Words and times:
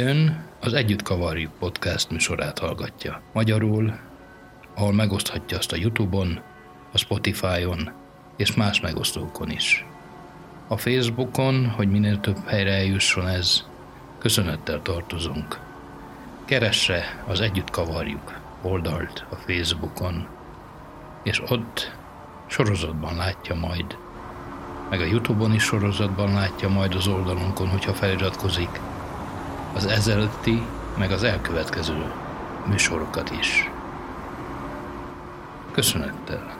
Ön 0.00 0.44
az 0.60 0.72
Együtt 0.72 1.02
Kavarjuk 1.02 1.52
podcast 1.58 2.10
műsorát 2.10 2.58
hallgatja. 2.58 3.22
Magyarul, 3.32 3.98
ahol 4.74 4.92
megoszthatja 4.92 5.58
azt 5.58 5.72
a 5.72 5.76
Youtube-on, 5.76 6.40
a 6.92 6.98
Spotify-on 6.98 7.92
és 8.36 8.54
más 8.54 8.80
megosztókon 8.80 9.50
is. 9.50 9.86
A 10.68 10.76
Facebookon, 10.76 11.66
hogy 11.68 11.90
minél 11.90 12.20
több 12.20 12.46
helyre 12.46 12.72
eljusson 12.72 13.28
ez, 13.28 13.64
köszönettel 14.18 14.82
tartozunk. 14.82 15.60
Keresse 16.44 17.24
az 17.26 17.40
Együtt 17.40 17.70
Kavarjuk 17.70 18.40
oldalt 18.62 19.24
a 19.30 19.34
Facebookon, 19.34 20.26
és 21.22 21.42
ott 21.48 21.96
sorozatban 22.46 23.16
látja 23.16 23.54
majd, 23.54 23.96
meg 24.90 25.00
a 25.00 25.04
Youtube-on 25.04 25.54
is 25.54 25.62
sorozatban 25.62 26.32
látja 26.32 26.68
majd 26.68 26.94
az 26.94 27.06
oldalunkon, 27.06 27.68
hogyha 27.68 27.94
feliratkozik, 27.94 28.80
az 29.74 29.86
ezelőtti, 29.86 30.62
meg 30.98 31.12
az 31.12 31.22
elkövetkező 31.22 32.12
műsorokat 32.66 33.30
is. 33.30 33.70
Köszönettel! 35.72 36.59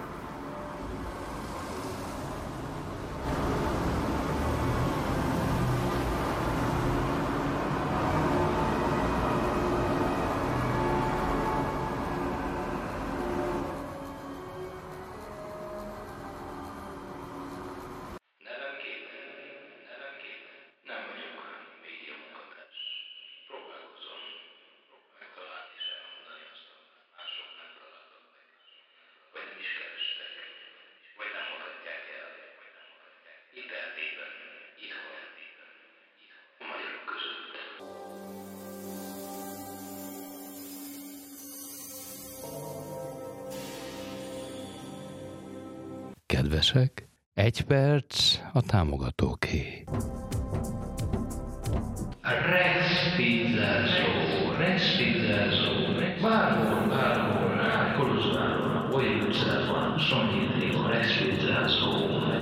Kedvesek, 46.31 47.09
egy 47.35 47.63
perc 47.63 48.39
a 48.53 48.63
támogatóké. 48.63 49.85
Rättspizzazó, 52.51 54.11
rättspizzazó, 54.59 55.73
bárhol, 56.23 56.89
bárhol, 56.89 57.51
Kolozsváron, 57.99 58.95
Oly 58.95 59.21
utcában, 59.21 59.99
Szonyéték, 59.99 60.87
rättspizzazó. 60.87 61.93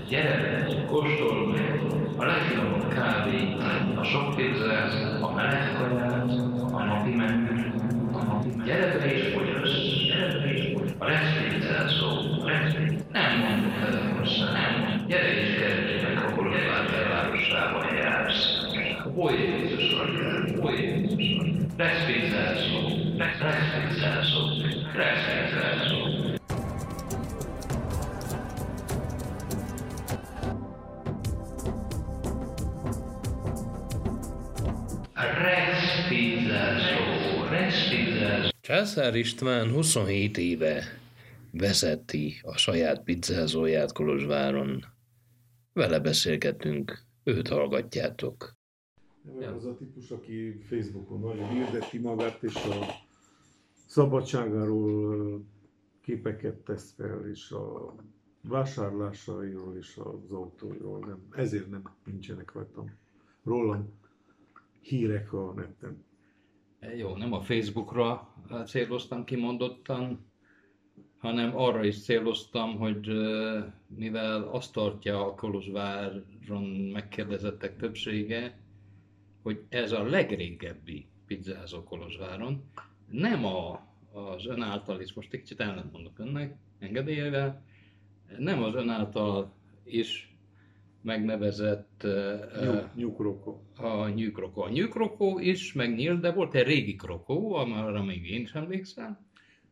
Gyere 0.08 0.40
be, 0.40 0.84
kóstold 0.84 1.50
meg 1.50 1.82
a 2.16 2.24
legfinomabb 2.24 2.88
kávét, 2.88 3.56
a 3.96 4.04
sok 4.04 4.34
pizzát, 4.34 5.22
a 5.22 5.34
meleg 5.34 5.76
kaját, 5.78 6.07
Császár 38.88 39.14
István 39.14 39.70
27 39.70 40.38
éve 40.38 40.82
vezeti 41.50 42.34
a 42.42 42.56
saját 42.56 43.02
pizzázóját 43.02 43.92
Kolozsváron. 43.92 44.84
Vele 45.72 46.00
beszélgetünk, 46.00 47.04
őt 47.24 47.48
hallgatjátok. 47.48 48.56
Nem 49.38 49.54
az 49.54 49.64
a 49.64 49.76
típus, 49.76 50.10
aki 50.10 50.60
Facebookon 50.68 51.20
nagyon 51.20 51.48
hirdeti 51.48 51.98
magát, 51.98 52.42
és 52.42 52.54
a 52.54 52.86
szabadságáról 53.86 55.44
képeket 56.02 56.54
tesz 56.54 56.92
fel, 56.96 57.28
és 57.30 57.50
a 57.50 57.94
vásárlásairól 58.42 59.76
és 59.76 59.96
az 59.96 60.30
autóiról 60.30 60.98
nem. 60.98 61.26
Ezért 61.30 61.70
nem 61.70 61.82
nincsenek 62.04 62.52
rajtam 62.52 62.90
rólam 63.44 63.98
hírek 64.80 65.32
a 65.32 65.52
neten. 65.56 66.06
Jó, 66.96 67.16
nem 67.16 67.32
a 67.32 67.40
Facebookra 67.40 68.28
céloztam 68.66 69.24
kimondottan, 69.24 70.26
hanem 71.18 71.56
arra 71.56 71.84
is 71.84 72.02
céloztam, 72.02 72.76
hogy 72.76 73.08
mivel 73.86 74.42
azt 74.42 74.72
tartja 74.72 75.26
a 75.26 75.34
Kolozsváron 75.34 76.64
megkérdezettek 76.92 77.76
többsége, 77.76 78.58
hogy 79.42 79.64
ez 79.68 79.92
a 79.92 80.02
legrégebbi 80.02 81.06
pizzázó 81.26 81.82
Kolozsváron, 81.82 82.70
nem 83.10 83.44
a, 83.44 83.86
az 84.12 84.46
ön 84.46 84.62
által 84.62 85.00
is, 85.00 85.12
most 85.12 85.32
egy 85.32 85.40
kicsit 85.40 85.60
ellent 85.60 85.92
mondok 85.92 86.18
önnek, 86.18 86.56
engedélyevel, 86.78 87.64
nem 88.38 88.62
az 88.62 88.74
ön 88.74 88.88
által 88.88 89.52
is 89.84 90.37
megnevezett 91.02 92.06
nyugrokó. 92.94 93.62
a 93.76 94.08
nyűkrokó. 94.08 94.62
A 94.62 94.68
nyűkrokó 94.68 95.38
is 95.38 95.72
megnyílt, 95.72 96.20
de 96.20 96.32
volt 96.32 96.54
egy 96.54 96.66
régi 96.66 96.96
krokó, 96.96 97.54
arra 97.54 98.02
még 98.04 98.30
én 98.30 98.40
is 98.40 98.52
emlékszem. 98.52 99.18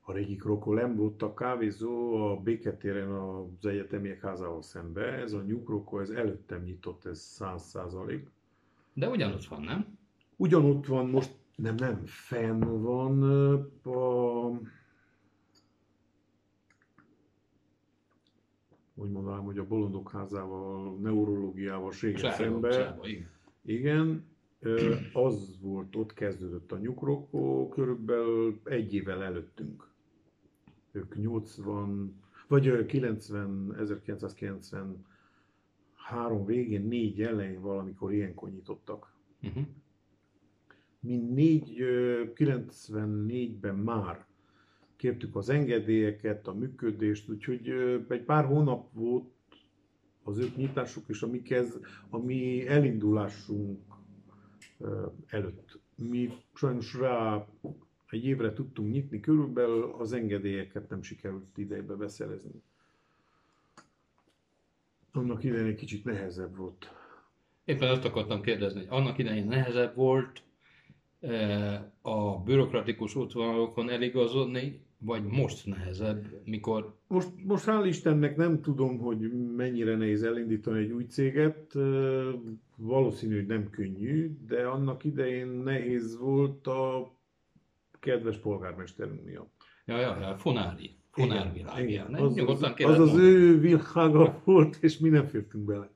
A 0.00 0.12
régi 0.12 0.36
krokolem 0.36 0.96
volt 0.96 1.22
a 1.22 1.34
kávézó 1.34 2.14
a 2.14 2.36
Béketéren 2.36 3.10
az 3.10 3.66
egyetemiek 3.66 4.20
házával 4.20 4.62
szembe. 4.62 5.02
Ez 5.02 5.32
a 5.32 5.42
nyugrokó, 5.42 6.00
ez 6.00 6.10
előttem 6.10 6.62
nyitott, 6.62 7.04
ez 7.04 7.20
száz 7.20 7.62
százalék. 7.62 8.30
De 8.92 9.08
ugyanott 9.08 9.44
van, 9.44 9.62
nem? 9.62 9.98
Ugyanott 10.36 10.86
van 10.86 11.10
most, 11.10 11.30
nem, 11.56 11.74
nem, 11.74 12.02
fenn 12.04 12.82
van 12.82 13.22
a... 13.84 14.50
Úgy 18.98 19.10
mondanám, 19.10 19.44
hogy 19.44 19.58
a 19.58 19.66
bolondok 19.66 20.10
házával, 20.10 20.98
neurológiával, 20.98 21.92
ségen 21.92 22.18
Sága 22.18 22.34
szembe. 22.34 22.98
igen. 23.62 24.24
Az 25.12 25.58
volt, 25.60 25.96
ott 25.96 26.12
kezdődött 26.12 26.72
a 26.72 26.78
nyugrokó, 26.78 27.68
körülbelül 27.68 28.60
egy 28.64 28.94
évvel 28.94 29.22
előttünk. 29.22 29.90
Ők 30.92 31.16
80, 31.16 32.22
vagy 32.48 32.66
ö, 32.66 32.86
90, 32.86 33.74
1993 33.78 36.44
végén, 36.44 36.86
4 36.86 37.22
elején 37.22 37.60
valamikor 37.60 38.12
ilyenkor 38.12 38.50
nyitottak. 38.50 39.12
Uh-huh. 39.42 39.64
Mi 41.00 41.16
négy, 41.16 41.80
ö, 41.80 42.22
94-ben 42.34 43.76
már 43.76 44.26
kértük 44.96 45.36
az 45.36 45.48
engedélyeket, 45.48 46.46
a 46.46 46.54
működést, 46.54 47.28
úgyhogy 47.28 47.68
egy 48.08 48.22
pár 48.22 48.44
hónap 48.44 48.92
volt 48.92 49.24
az 50.22 50.38
ők 50.38 50.56
nyitásuk 50.56 51.04
és 51.08 51.22
a 51.22 51.26
mi, 51.26 51.42
kez, 51.42 51.78
a 52.10 52.18
mi 52.18 52.68
elindulásunk 52.68 53.80
előtt. 55.26 55.78
Mi 55.94 56.30
sajnos 56.54 56.94
rá 56.94 57.46
egy 58.10 58.24
évre 58.24 58.52
tudtunk 58.52 58.92
nyitni, 58.92 59.20
körülbelül 59.20 59.94
az 59.98 60.12
engedélyeket 60.12 60.88
nem 60.88 61.02
sikerült 61.02 61.58
idejbe 61.58 61.94
beszerezni. 61.94 62.62
Annak 65.12 65.44
idején 65.44 65.66
egy 65.66 65.74
kicsit 65.74 66.04
nehezebb 66.04 66.56
volt. 66.56 66.90
Éppen 67.64 67.88
azt 67.88 68.04
akartam 68.04 68.40
kérdezni, 68.40 68.78
hogy 68.78 68.98
annak 68.98 69.18
idején 69.18 69.46
nehezebb 69.46 69.94
volt 69.94 70.42
a 72.02 72.38
bürokratikus 72.38 73.14
útvonalokon 73.14 73.90
eligazodni, 73.90 74.85
vagy 75.06 75.24
most 75.24 75.66
nehezebb, 75.66 76.24
mikor 76.44 76.94
Most, 77.08 77.28
most 77.44 77.64
hál' 77.66 77.84
Istennek 77.86 78.36
nem 78.36 78.60
tudom, 78.60 78.98
hogy 78.98 79.18
mennyire 79.56 79.96
nehéz 79.96 80.22
elindítani 80.22 80.78
egy 80.78 80.90
új 80.90 81.04
céget. 81.04 81.74
Valószínű, 82.76 83.34
hogy 83.34 83.46
nem 83.46 83.70
könnyű, 83.70 84.36
de 84.48 84.66
annak 84.66 85.04
idején 85.04 85.48
nehéz 85.48 86.18
volt 86.18 86.66
a 86.66 87.12
kedves 88.00 88.36
polgármesterünk 88.38 89.24
miatt. 89.24 89.54
Ja, 89.84 89.98
ja, 90.00 90.18
ja, 90.20 90.36
Fonári. 90.36 90.96
Fonár. 91.10 91.52
Igen, 91.78 92.10
Nem? 92.10 92.22
Az, 92.22 92.38
az, 92.46 92.62
az 92.78 92.98
az 92.98 93.16
ő 93.16 93.58
világa 93.60 94.40
volt, 94.44 94.76
és 94.80 94.98
mi 94.98 95.08
nem 95.08 95.26
fértünk 95.26 95.64
bele. 95.64 95.90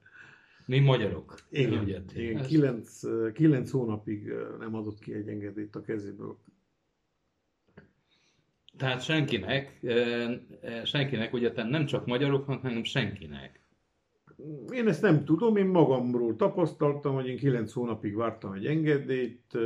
Mi 0.66 0.78
magyarok. 0.78 1.34
Igen, 1.50 1.88
igen 2.14 2.36
ez- 2.36 2.46
kilenc, 2.46 3.00
kilenc 3.32 3.70
hónapig 3.70 4.32
nem 4.58 4.74
adott 4.74 4.98
ki 4.98 5.14
egy 5.14 5.28
engedélyt 5.28 5.76
a 5.76 5.80
kezéből. 5.80 6.36
Tehát 8.80 9.02
senkinek, 9.02 9.80
senkinek, 10.84 11.32
ugye 11.32 11.64
nem 11.64 11.86
csak 11.86 12.06
magyaroknak, 12.06 12.62
hanem 12.62 12.82
senkinek. 12.84 13.60
Én 14.72 14.88
ezt 14.88 15.02
nem 15.02 15.24
tudom, 15.24 15.56
én 15.56 15.66
magamról 15.66 16.36
tapasztaltam, 16.36 17.14
hogy 17.14 17.26
én 17.26 17.36
9 17.36 17.72
hónapig 17.72 18.14
vártam 18.16 18.52
egy 18.52 18.66
engedélyt, 18.66 19.58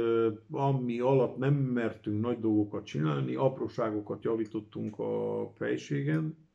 ami 0.50 1.00
alatt 1.00 1.36
nem 1.36 1.54
mertünk 1.54 2.20
nagy 2.20 2.38
dolgokat 2.38 2.84
csinálni, 2.84 3.34
apróságokat 3.34 4.24
javítottunk 4.24 4.98
a 4.98 5.50
fejségen, 5.54 6.48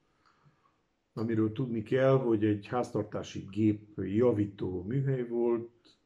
amiről 1.13 1.51
tudni 1.51 1.83
kell, 1.83 2.17
hogy 2.17 2.45
egy 2.45 2.67
háztartási 2.67 3.47
gép 3.51 3.81
javító 3.95 4.83
műhely 4.87 5.27
volt, 5.27 5.98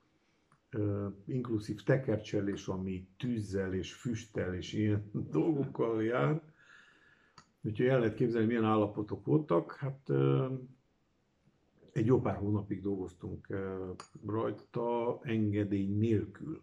inkluzív 1.25 1.84
tekercselés, 1.84 2.68
ami 2.68 3.08
tűzzel 3.18 3.74
és 3.74 3.94
füsttel 3.94 4.54
és 4.56 4.74
ilyen 4.74 5.10
dolgokkal 5.31 6.04
jár. 6.04 6.42
Úgyhogy 7.62 7.86
el 7.88 8.00
lehet 8.00 8.16
képzelni, 8.16 8.48
milyen 8.48 8.66
állapotok 8.66 9.25
voltak. 9.25 9.72
Hát 9.72 10.10
egy 11.94 12.06
jó 12.06 12.22
pár 12.22 12.36
hónapig 12.36 12.81
dolgoztunk 12.81 13.48
rajta 14.25 15.20
engedély 15.24 15.88
nélkül. 15.88 16.62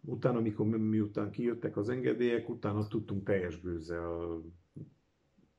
Utána, 0.00 0.38
amikor 0.38 0.66
mi- 0.66 0.78
miután 0.78 1.30
kijöttek 1.30 1.76
az 1.76 1.88
engedélyek, 1.88 2.48
utána 2.48 2.86
tudtunk 2.86 3.24
teljes 3.24 3.60
gőzzel 3.60 4.42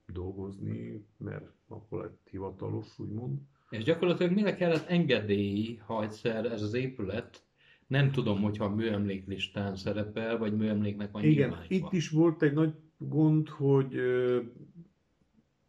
dolgozni, 0.06 1.06
mert 1.18 1.52
akkor 1.68 2.02
lett 2.02 2.28
hivatalos, 2.30 3.00
úgymond. 3.00 3.40
És 3.70 3.84
gyakorlatilag 3.84 4.32
mire 4.32 4.56
kellett 4.56 4.88
engedély, 4.88 5.80
ha 5.86 6.04
egyszer 6.04 6.46
ez 6.46 6.62
az 6.62 6.74
épület, 6.74 7.44
nem 7.88 8.12
tudom, 8.12 8.42
hogyha 8.42 8.66
a 8.66 8.76
műemléklistán 8.76 9.76
szerepel, 9.76 10.38
vagy 10.38 10.58
műemléknek 10.58 11.12
van 11.12 11.24
Igen, 11.24 11.56
itt 11.68 11.92
is 11.92 12.10
volt 12.10 12.42
egy 12.42 12.54
nagy 12.54 12.74
gond, 12.98 13.50
hogy 13.50 14.00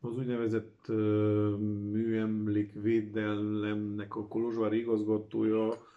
az 0.01 0.17
úgynevezett 0.17 0.89
műemlékvédelemnek 1.93 4.17
a 4.17 4.27
Kolozsvári 4.27 4.79
igazgatója, 4.79 5.89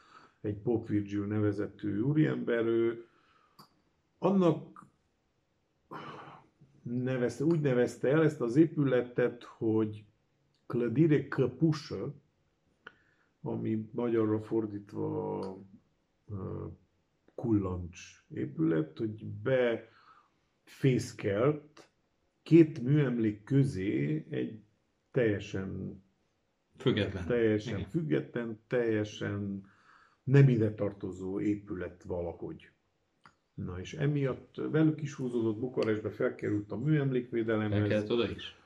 egy 0.41 0.57
Pop 0.57 0.87
Virgil 0.87 1.25
nevezetű 1.25 1.99
úriember, 1.99 2.65
ő 2.65 3.05
annak 4.17 4.85
nevezte, 6.81 7.43
úgy 7.43 7.61
nevezte 7.61 8.09
el 8.09 8.23
ezt 8.23 8.41
az 8.41 8.55
épületet, 8.55 9.43
hogy 9.43 10.03
Clădire 10.73 11.27
Căpușă, 11.27 12.13
ami 13.41 13.89
magyarra 13.91 14.39
fordítva 14.39 15.57
kullancs 17.35 18.25
épület, 18.33 18.97
hogy 18.97 19.25
befészkelt 20.65 21.89
két 22.43 22.81
műemlék 22.81 23.43
közé 23.43 24.25
egy 24.29 24.59
teljesen, 25.11 26.03
Független. 26.77 27.25
teljesen 27.25 27.77
Igen. 27.77 27.89
független, 27.89 28.59
teljesen 28.67 29.65
nem 30.23 30.49
ide 30.49 30.73
tartozó 30.73 31.39
épület 31.39 32.03
valahogy. 32.03 32.69
Na 33.53 33.79
és 33.79 33.93
emiatt 33.93 34.55
velük 34.55 35.01
is 35.01 35.13
húzódott 35.13 35.59
Bukarestbe, 35.59 36.09
felkerült 36.09 36.71
a 36.71 36.75
El 36.75 36.81
műemlékvédelemhez. 36.81 37.87
kellett 37.87 38.11
oda 38.11 38.29
is. 38.29 38.61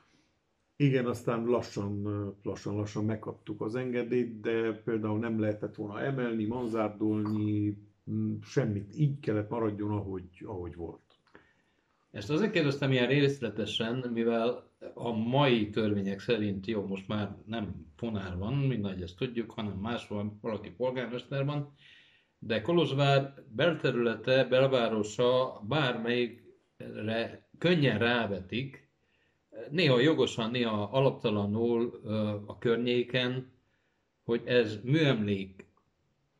Igen, 0.80 1.06
aztán 1.06 1.44
lassan, 1.44 2.02
lassan-lassan 2.42 3.04
megkaptuk 3.04 3.60
az 3.60 3.74
engedélyt, 3.74 4.40
de 4.40 4.72
például 4.72 5.18
nem 5.18 5.40
lehetett 5.40 5.74
volna 5.74 6.00
emelni, 6.00 6.44
manzárdolni, 6.44 7.76
mm, 8.10 8.34
semmit. 8.42 8.98
Így 8.98 9.20
kellett 9.20 9.48
maradjon, 9.48 9.90
ahogy, 9.90 10.28
ahogy 10.44 10.74
volt. 10.74 11.18
Ezt 12.10 12.30
azért 12.30 12.50
kérdeztem 12.52 12.92
ilyen 12.92 13.06
részletesen, 13.06 14.10
mivel 14.12 14.70
a 14.94 15.10
mai 15.12 15.70
törvények 15.70 16.20
szerint, 16.20 16.66
jó, 16.66 16.86
most 16.86 17.08
már 17.08 17.36
nem 17.46 17.86
fonár 17.96 18.36
van, 18.36 18.54
mindegy, 18.54 19.02
ezt 19.02 19.16
tudjuk, 19.16 19.50
hanem 19.50 19.78
más 19.78 20.08
van, 20.08 20.38
valaki 20.40 20.70
polgármester 20.70 21.44
van, 21.44 21.72
de 22.38 22.60
Kolozsvár 22.60 23.34
belterülete, 23.48 24.44
belvárosa 24.44 25.60
bármelyikre 25.68 27.48
könnyen 27.58 27.98
rávetik, 27.98 28.87
néha 29.70 30.00
jogosan, 30.00 30.50
néha 30.50 30.82
alaptalanul 30.82 32.00
a 32.46 32.58
környéken, 32.58 33.50
hogy 34.24 34.42
ez 34.44 34.78
műemlék 34.82 35.66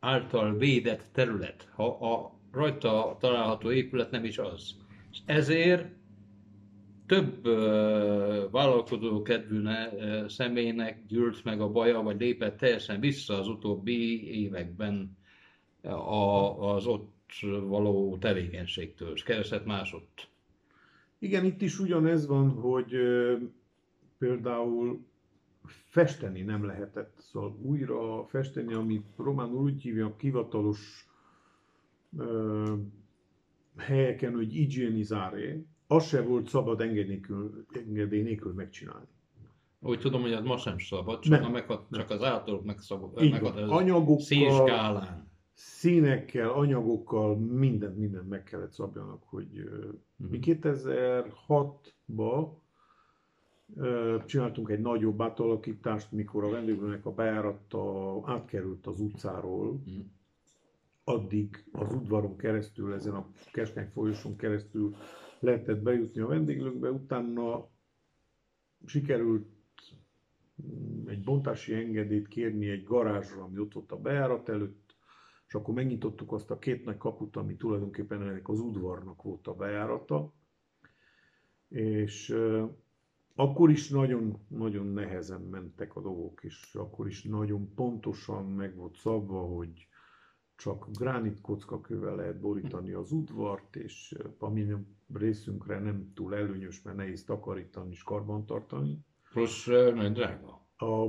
által 0.00 0.56
védett 0.56 1.04
terület, 1.12 1.68
ha 1.74 1.86
a 1.86 2.38
rajta 2.52 3.16
található 3.20 3.70
épület 3.70 4.10
nem 4.10 4.24
is 4.24 4.38
az. 4.38 4.76
Ezért 5.24 5.86
több 7.06 7.44
vállalkozó 8.50 9.22
kedvűne 9.22 9.92
ö, 9.96 10.28
személynek 10.28 11.06
gyűlt 11.06 11.44
meg 11.44 11.60
a 11.60 11.70
baja, 11.70 12.00
vagy 12.00 12.20
lépett 12.20 12.56
teljesen 12.56 13.00
vissza 13.00 13.38
az 13.38 13.48
utóbbi 13.48 14.30
években 14.42 15.16
a, 15.82 16.74
az 16.74 16.86
ott 16.86 17.16
való 17.66 18.16
tevékenységtől, 18.20 19.12
és 19.12 19.22
keresett 19.22 19.64
másott. 19.64 20.28
Igen, 21.18 21.44
itt 21.44 21.62
is 21.62 21.78
ugyanez 21.78 22.26
van, 22.26 22.50
hogy 22.50 22.94
például 24.18 25.06
festeni 25.64 26.42
nem 26.42 26.64
lehetett, 26.64 27.14
szóval 27.18 27.56
újra 27.62 28.24
festeni, 28.24 28.72
amit 28.74 29.06
románul 29.16 29.62
úgy 29.62 29.82
hívják 29.82 30.20
hivatalos 30.20 31.08
ö, 32.18 32.74
helyeken, 33.76 34.34
hogy 34.34 34.54
igienizare, 34.54 35.60
az 35.86 36.06
se 36.06 36.22
volt 36.22 36.48
szabad 36.48 36.80
engedély 36.80 37.04
nélkül, 37.04 37.66
engedély 37.86 38.22
nélkül 38.22 38.52
megcsinálni. 38.52 39.06
Úgy 39.80 39.98
tudom, 39.98 40.20
hogy 40.20 40.32
az 40.32 40.44
ma 40.44 40.56
sem 40.56 40.78
szabad, 40.78 41.20
csak, 41.20 41.32
Nem. 41.40 41.44
a 41.44 41.48
meghat, 41.48 41.86
csak 41.90 42.10
az 42.10 42.22
általuk 42.22 42.64
megszabad, 42.64 43.14
van. 43.14 43.28
meghatározott 43.28 44.20
színskálán. 44.20 45.27
Színekkel, 45.60 46.50
anyagokkal, 46.50 47.36
mindent, 47.36 47.96
mindent 47.96 48.28
meg 48.28 48.44
kellett 48.44 48.72
szabjanak, 48.72 49.22
hogy 49.24 49.70
mi 50.16 50.38
2006-ban 50.42 52.48
csináltunk 54.26 54.70
egy 54.70 54.80
nagyobb 54.80 55.22
átalakítást, 55.22 56.12
mikor 56.12 56.44
a 56.44 56.48
vendéglőnek 56.50 57.06
a 57.06 57.12
bejárata 57.12 58.20
átkerült 58.24 58.86
az 58.86 59.00
utcáról, 59.00 59.72
Mhm. 59.72 60.00
addig 61.04 61.64
az 61.72 61.92
udvaron 61.92 62.36
keresztül, 62.36 62.94
ezen 62.94 63.14
a 63.14 63.26
keskeny 63.52 63.88
folyosón 63.92 64.36
keresztül 64.36 64.96
lehetett 65.38 65.82
bejutni 65.82 66.20
a 66.20 66.26
vendéglőkbe, 66.26 66.90
utána 66.90 67.68
sikerült 68.86 69.46
mm, 70.62 71.08
egy 71.08 71.22
bontási 71.22 71.74
engedélyt 71.74 72.28
kérni 72.28 72.68
egy 72.68 72.84
garázsra, 72.84 73.42
ami 73.42 73.58
ott 73.58 73.72
volt 73.72 73.92
a 73.92 74.00
bejárat 74.00 74.48
előtt, 74.48 74.87
és 75.48 75.54
akkor 75.54 75.74
megnyitottuk 75.74 76.32
azt 76.32 76.50
a 76.50 76.58
két 76.58 76.84
nagy 76.84 76.96
kaput, 76.96 77.36
ami 77.36 77.56
tulajdonképpen 77.56 78.22
ennek 78.22 78.48
az 78.48 78.60
udvarnak 78.60 79.22
volt 79.22 79.46
a 79.46 79.54
bejárata, 79.54 80.32
és 81.68 82.36
akkor 83.34 83.70
is 83.70 83.88
nagyon, 83.88 84.38
nagyon 84.48 84.86
nehezen 84.86 85.40
mentek 85.40 85.96
a 85.96 86.00
dolgok, 86.00 86.44
és 86.44 86.74
akkor 86.74 87.06
is 87.06 87.22
nagyon 87.22 87.74
pontosan 87.74 88.44
meg 88.44 88.76
volt 88.76 88.96
szabva, 88.96 89.40
hogy 89.40 89.88
csak 90.56 90.86
gránit 90.90 91.40
kockakővel 91.40 92.16
lehet 92.16 92.40
borítani 92.40 92.92
az 92.92 93.12
udvart, 93.12 93.76
és 93.76 94.16
ami 94.38 94.74
részünkre 95.12 95.78
nem 95.78 96.12
túl 96.14 96.34
előnyös, 96.34 96.82
mert 96.82 96.96
nehéz 96.96 97.24
takarítani 97.24 97.90
és 97.90 98.02
karbantartani. 98.02 99.04
Plusz 99.30 99.66
nagyon 99.66 100.12
drága. 100.12 100.66
A, 100.76 101.06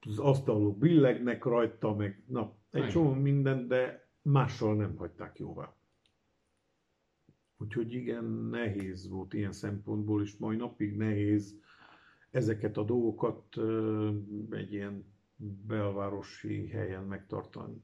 az 0.00 0.18
asztalok 0.18 0.78
billegnek 0.78 1.44
rajta, 1.44 1.94
meg 1.94 2.24
na, 2.26 2.58
egy 2.70 2.80
Igen. 2.80 2.88
csomó 2.92 3.12
minden, 3.12 3.68
de 3.68 4.08
mással 4.22 4.76
nem 4.76 4.96
hagyták 4.96 5.38
jóvá. 5.38 5.74
Úgyhogy 7.56 7.92
igen, 7.92 8.24
nehéz 8.24 9.08
volt 9.08 9.32
ilyen 9.32 9.52
szempontból, 9.52 10.22
és 10.22 10.36
mai 10.36 10.56
napig 10.56 10.96
nehéz 10.96 11.60
ezeket 12.30 12.76
a 12.76 12.84
dolgokat 12.84 13.56
egy 14.50 14.72
ilyen 14.72 15.04
belvárosi 15.66 16.68
helyen 16.68 17.04
megtartani. 17.04 17.82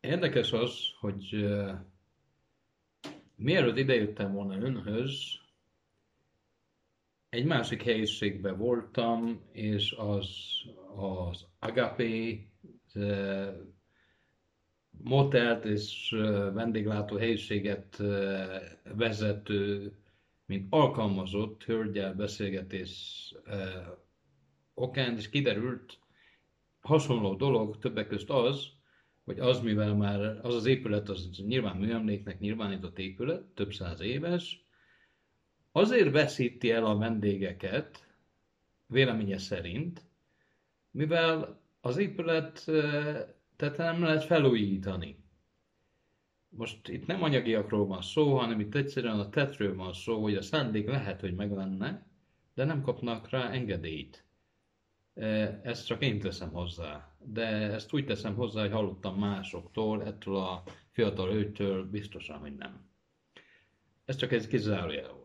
Érdekes 0.00 0.52
az, 0.52 0.72
hogy 1.00 1.46
mielőtt 3.34 3.76
idejöttem 3.76 4.32
volna 4.32 4.56
önhöz, 4.56 5.41
egy 7.32 7.44
másik 7.44 7.82
helyiségben 7.82 8.56
voltam, 8.56 9.40
és 9.52 9.92
az, 9.92 10.28
az 10.96 11.46
Agape 11.58 12.36
motelt 14.90 15.64
és 15.64 16.10
vendéglátó 16.54 17.16
helyiséget 17.16 17.96
vezető, 18.94 19.92
mint 20.46 20.66
alkalmazott 20.70 21.64
hölgyel 21.64 22.14
beszélgetés 22.14 23.34
uh, 23.46 23.56
okán, 24.74 25.16
és 25.16 25.28
kiderült, 25.28 25.98
hasonló 26.80 27.34
dolog 27.34 27.78
többek 27.78 28.08
között 28.08 28.30
az, 28.30 28.66
hogy 29.24 29.38
az, 29.38 29.60
mivel 29.60 29.94
már 29.94 30.20
az 30.42 30.54
az 30.54 30.66
épület, 30.66 31.08
az 31.08 31.28
nyilván 31.46 31.76
műemléknek 31.76 32.38
nyilvánított 32.38 32.98
épület, 32.98 33.42
több 33.42 33.72
száz 33.72 34.00
éves, 34.00 34.62
azért 35.72 36.10
veszíti 36.10 36.70
el 36.70 36.84
a 36.84 36.96
vendégeket, 36.96 38.06
véleménye 38.86 39.38
szerint, 39.38 40.04
mivel 40.90 41.60
az 41.80 41.96
épület 41.96 42.64
tehát 43.56 43.76
nem 43.76 44.02
lehet 44.02 44.24
felújítani. 44.24 45.16
Most 46.48 46.88
itt 46.88 47.06
nem 47.06 47.22
anyagiakról 47.22 47.86
van 47.86 48.02
szó, 48.02 48.38
hanem 48.38 48.60
itt 48.60 48.74
egyszerűen 48.74 49.18
a 49.18 49.28
tetről 49.28 49.76
van 49.76 49.92
szó, 49.92 50.22
hogy 50.22 50.34
a 50.34 50.42
szándék 50.42 50.88
lehet, 50.88 51.20
hogy 51.20 51.34
meg 51.34 51.52
lenne, 51.52 52.06
de 52.54 52.64
nem 52.64 52.82
kapnak 52.82 53.30
rá 53.30 53.50
engedélyt. 53.50 54.24
Ezt 55.62 55.86
csak 55.86 56.02
én 56.02 56.18
teszem 56.18 56.50
hozzá. 56.50 57.16
De 57.18 57.46
ezt 57.46 57.92
úgy 57.92 58.06
teszem 58.06 58.34
hozzá, 58.34 58.60
hogy 58.60 58.70
hallottam 58.70 59.18
másoktól, 59.18 60.04
ettől 60.04 60.36
a 60.36 60.62
fiatal 60.90 61.32
őtől 61.32 61.90
biztosan, 61.90 62.38
hogy 62.38 62.54
nem. 62.54 62.90
Ez 64.04 64.16
csak 64.16 64.32
egy 64.32 64.46
kizárójel. 64.46 65.21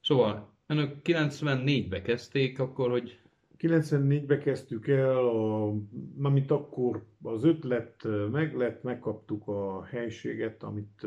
Szóval, 0.00 0.52
önök 0.66 0.96
94-be 1.04 2.02
kezdték 2.02 2.58
akkor, 2.58 2.90
hogy 2.90 3.20
94-be 3.58 4.38
kezdtük 4.38 4.88
el, 4.88 5.16
a, 5.18 5.74
amit 6.22 6.50
akkor 6.50 7.04
az 7.22 7.44
ötlet 7.44 8.06
meg 8.30 8.56
lett, 8.56 8.82
megkaptuk 8.82 9.48
a 9.48 9.84
helységet, 9.84 10.62
amit 10.62 11.06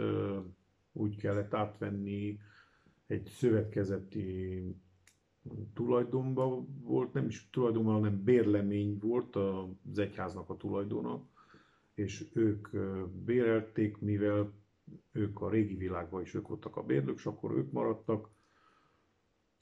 úgy 0.91 1.15
kellett 1.15 1.53
átvenni 1.53 2.39
egy 3.07 3.25
szövetkezeti 3.25 4.63
tulajdonban 5.73 6.67
volt, 6.83 7.13
nem 7.13 7.25
is 7.25 7.49
tulajdonban, 7.49 7.93
hanem 7.93 8.23
bérlemény 8.23 8.97
volt 9.01 9.35
az 9.35 9.99
egyháznak 9.99 10.49
a 10.49 10.57
tulajdona, 10.57 11.27
és 11.93 12.25
ők 12.33 12.67
bérelték, 13.25 13.97
mivel 13.97 14.51
ők 15.11 15.41
a 15.41 15.49
régi 15.49 15.75
világban 15.75 16.21
is 16.21 16.33
ők 16.33 16.47
voltak 16.47 16.75
a 16.75 16.83
bérlők, 16.83 17.15
és 17.17 17.25
akkor 17.25 17.51
ők 17.51 17.71
maradtak, 17.71 18.29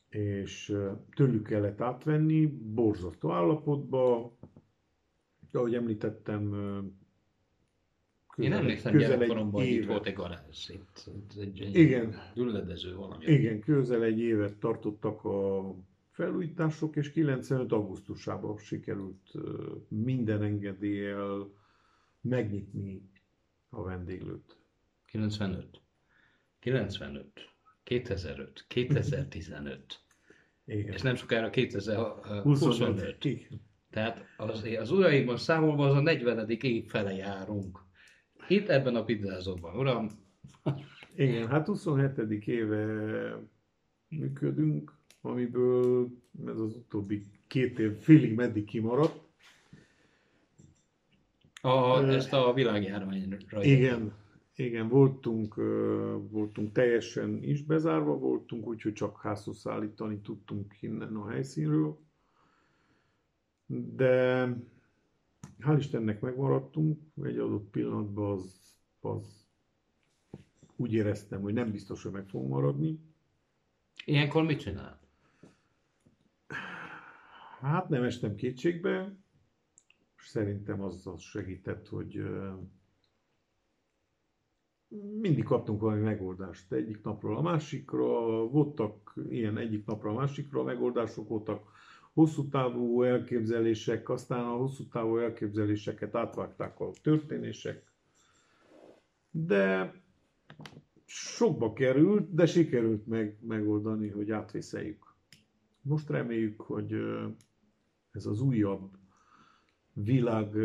és 0.09 0.77
tőlük 1.15 1.43
kellett 1.43 1.81
átvenni, 1.81 2.45
borzasztó 2.48 3.31
állapotba, 3.31 4.33
ahogy 5.51 5.75
említettem, 5.75 6.53
én 8.38 8.53
emlékszem 8.53 8.98
gyerekkoromban, 8.98 9.62
hogy 9.62 9.71
itt 9.71 9.86
volt 9.86 10.05
egy 10.05 10.13
garázs, 10.13 10.69
itt, 10.69 11.09
egy, 11.39 11.62
egy 11.62 11.75
Igen. 11.75 12.15
dülledező 12.33 12.95
valami. 12.95 13.25
Igen, 13.25 13.59
közel 13.59 14.03
egy 14.03 14.19
évet 14.19 14.55
tartottak 14.55 15.24
a 15.24 15.74
felújítások, 16.12 16.95
és 16.95 17.12
95. 17.12 17.71
augusztusában 17.71 18.57
sikerült 18.57 19.31
minden 19.88 20.43
engedéllyel 20.43 21.50
megnyitni 22.21 23.09
a 23.69 23.83
vendéglőt. 23.83 24.59
95. 25.12 25.82
95. 26.60 27.25
2005. 27.84 28.66
2015. 28.68 30.01
Igen. 30.66 30.94
És 30.94 31.01
nem 31.01 31.16
sokára 31.16 31.50
2025. 31.50 33.18
Tehát 33.89 34.25
az, 34.38 34.68
az 34.80 34.92
uraimban 34.92 35.38
számolva 35.38 35.88
az 35.88 35.96
a 35.96 36.01
40. 36.01 36.50
év 36.50 36.86
fele 36.88 37.13
járunk. 37.13 37.80
Itt 38.48 38.68
ebben 38.68 38.96
a 38.96 39.04
pizzázóban, 39.04 39.75
uram. 39.75 40.10
Igen, 41.16 41.48
hát 41.48 41.66
27. 41.66 42.48
éve 42.48 43.36
működünk, 44.08 44.94
amiből 45.22 46.10
ez 46.46 46.60
az 46.60 46.75
utóbbi 46.75 47.25
két 47.48 47.80
év 47.80 47.98
félig 47.98 48.36
meddig 48.36 48.66
kimaradt. 48.66 49.28
A, 51.62 52.04
ezt 52.04 52.34
a 52.34 52.54
világjárványra. 52.54 53.63
Igen, 53.63 54.13
igen, 54.63 54.88
voltunk, 54.88 55.56
voltunk 56.30 56.72
teljesen 56.72 57.44
is 57.44 57.63
bezárva, 57.63 58.18
voltunk, 58.18 58.68
úgyhogy 58.68 58.94
csak 58.94 59.22
házhoz 59.22 59.58
szállítani 59.58 60.20
tudtunk 60.20 60.82
innen 60.82 61.16
a 61.16 61.30
helyszínről. 61.30 62.00
De 63.96 64.46
hál' 65.60 65.75
Istennek 65.78 66.22
megmaradtunk, 66.22 67.00
egy 67.24 67.38
adott 67.38 67.70
pillanatban 67.70 68.32
az, 68.32 68.75
az 69.00 69.48
úgy 70.75 70.94
éreztem, 70.94 71.42
hogy 71.42 71.54
nem 71.54 71.72
biztos, 71.72 72.04
hogy 72.04 72.12
meg 72.12 72.28
fogunk 72.28 72.50
maradni. 72.50 73.00
Ilyenkor 74.06 74.44
mit 74.44 74.60
csinál? 74.60 75.00
Hát 77.60 77.89
nem 77.89 78.04
estem 78.04 78.36
kétségbe, 78.36 79.16
és 80.18 80.28
szerintem 80.28 80.82
az, 80.82 81.08
az 81.08 81.22
segített, 81.22 81.88
hogy 81.88 82.24
mindig 85.22 85.43
kaptunk 85.43 85.81
valami 85.81 86.01
megoldást 86.01 86.72
egyik 86.72 87.03
napról 87.03 87.38
a 87.38 87.41
másikra, 87.41 88.08
voltak 88.48 89.13
ilyen 89.29 89.58
egyik 89.58 89.86
napra 89.86 90.10
a 90.10 90.13
másikra 90.13 90.63
megoldások, 90.63 91.27
voltak 91.27 91.72
hosszú 92.13 92.48
távú 92.48 93.01
elképzelések, 93.03 94.10
aztán 94.10 94.46
a 94.46 94.55
hosszú 94.55 94.88
távú 94.88 95.17
elképzeléseket 95.17 96.15
átvágták 96.15 96.79
a 96.79 96.89
történések, 97.03 97.84
de 99.31 99.93
sokba 101.05 101.74
került, 101.74 102.34
de 102.34 102.46
sikerült 102.46 103.08
meg, 103.08 103.38
megoldani, 103.41 104.10
hogy 104.10 104.31
átvészeljük. 104.31 105.13
Most 105.81 106.10
reméljük, 106.10 106.62
hogy 106.62 106.93
ez 108.12 108.25
az 108.25 108.41
újabb 108.41 108.89
világ 109.93 110.55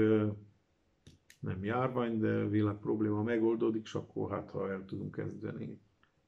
nem 1.44 1.64
járvány, 1.64 2.18
de 2.18 2.48
világ 2.48 2.76
probléma 2.76 3.22
megoldódik, 3.22 3.82
és 3.84 3.94
akkor 3.94 4.30
hát, 4.30 4.50
ha 4.50 4.70
el 4.70 4.84
tudunk 4.84 5.14
kezdeni. 5.14 5.80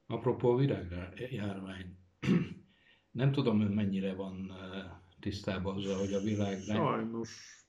Apropó 0.06 0.60
járvány, 1.30 1.96
nem 3.10 3.32
tudom, 3.32 3.60
hogy 3.60 3.74
mennyire 3.74 4.14
van 4.14 4.52
tisztában 5.20 5.76
azzal, 5.76 5.98
hogy 5.98 6.12
a 6.12 6.20
világ. 6.20 6.58
Sajnos 6.58 7.64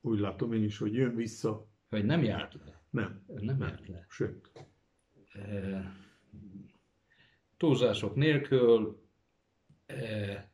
úgy 0.00 0.18
látom 0.18 0.52
én 0.52 0.62
is, 0.62 0.78
hogy 0.78 0.94
jön 0.94 1.14
vissza. 1.14 1.66
Hogy 1.88 2.04
nem 2.04 2.22
járt 2.22 2.54
le? 2.54 2.82
Nem. 2.90 3.24
Nem, 3.26 3.44
nem 3.44 3.60
járt 3.60 3.88
le. 3.88 4.06
Sőt. 4.08 4.50
E, 5.32 5.94
túlzások 7.56 8.14
nélkül 8.14 9.02
e, 9.86 10.50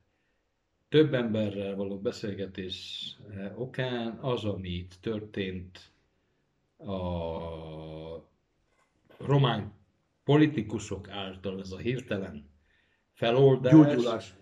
több 0.88 1.14
emberrel 1.14 1.74
való 1.74 2.00
beszélgetés 2.00 3.16
okán 3.56 4.18
az, 4.20 4.44
ami 4.44 4.68
itt 4.68 4.94
történt 5.00 5.92
a 6.78 8.26
román 9.18 9.72
politikusok 10.24 11.08
által, 11.08 11.60
ez 11.60 11.72
a 11.72 11.78
hirtelen 11.78 12.50
feloldás. 13.12 13.72
Gyógyulás. 13.72 14.34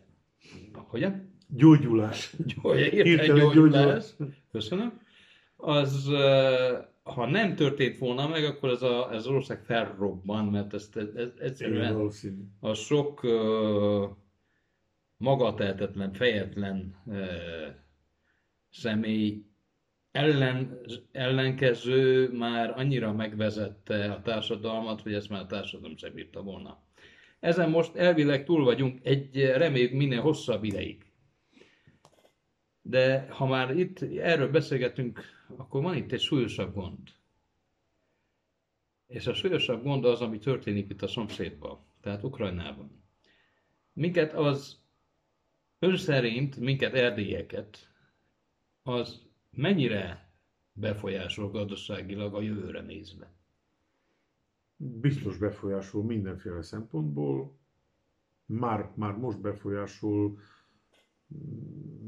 Hogyan? 0.73 1.35
Gyógyulás. 1.49 2.35
Hirtelen 2.63 3.39
gyógyulás. 3.39 3.55
gyógyulás. 3.55 4.15
Köszönöm. 4.51 5.01
Az, 5.57 6.09
ha 7.03 7.27
nem 7.27 7.55
történt 7.55 7.99
volna 7.99 8.29
meg, 8.29 8.45
akkor 8.45 8.69
ez, 8.71 8.83
a, 8.83 9.13
ez 9.13 9.19
az 9.19 9.27
ország 9.27 9.65
felrobban, 9.65 10.45
mert 10.45 10.75
ezt, 10.75 10.97
ez, 10.97 11.09
ez 11.15 11.29
egyszerűen 11.39 12.11
a 12.61 12.75
sok 12.75 13.23
uh, 13.23 14.11
magatehetetlen, 15.17 16.13
fejetlen 16.13 16.95
uh, 17.05 17.17
személy 18.71 19.45
ellen, 20.17 20.81
ellenkező 21.13 22.33
már 22.33 22.79
annyira 22.79 23.13
megvezette 23.13 24.13
a 24.13 24.23
társadalmat, 24.23 25.03
hogy 25.03 25.15
ezt 25.15 25.29
már 25.29 25.41
a 25.41 25.47
társadalom 25.47 25.97
sem 25.97 26.13
bírta 26.15 26.43
volna. 26.43 26.83
Ezen 27.41 27.71
most 27.71 27.95
elvileg 27.97 28.45
túl 28.45 28.65
vagyunk 28.65 28.99
egy 29.03 29.45
reméljük 29.45 29.93
minél 29.93 30.21
hosszabb 30.21 30.65
ideig. 30.65 31.05
De 32.83 33.27
ha 33.31 33.47
már 33.47 33.77
itt 33.77 34.03
erről 34.03 34.51
beszélgetünk, 34.51 35.21
akkor 35.57 35.83
van 35.83 35.97
itt 35.97 36.13
egy 36.13 36.21
súlyosabb 36.21 36.75
gond. 36.75 36.99
És 39.07 39.27
a 39.27 39.35
súlyosabb 39.35 39.83
gond 39.83 40.05
az, 40.05 40.21
ami 40.21 40.39
történik 40.39 40.91
itt 40.91 41.03
a 41.03 41.09
szomszédban, 41.09 41.79
tehát 42.01 42.23
Ukrajnában. 42.23 43.05
Minket 43.93 44.33
az 44.33 44.81
ön 45.79 45.97
szerint, 45.97 46.57
minket 46.57 46.95
erdélyeket, 46.95 47.91
az 48.83 49.26
mennyire 49.57 50.31
befolyásol 50.73 51.51
gazdaságilag 51.51 52.35
a 52.35 52.41
jövőre 52.41 52.81
nézve? 52.81 53.31
Biztos 54.77 55.37
befolyásol 55.37 56.05
mindenféle 56.05 56.63
szempontból. 56.63 57.59
Már, 58.47 58.93
már 58.95 59.17
most 59.17 59.41
befolyásol 59.41 60.39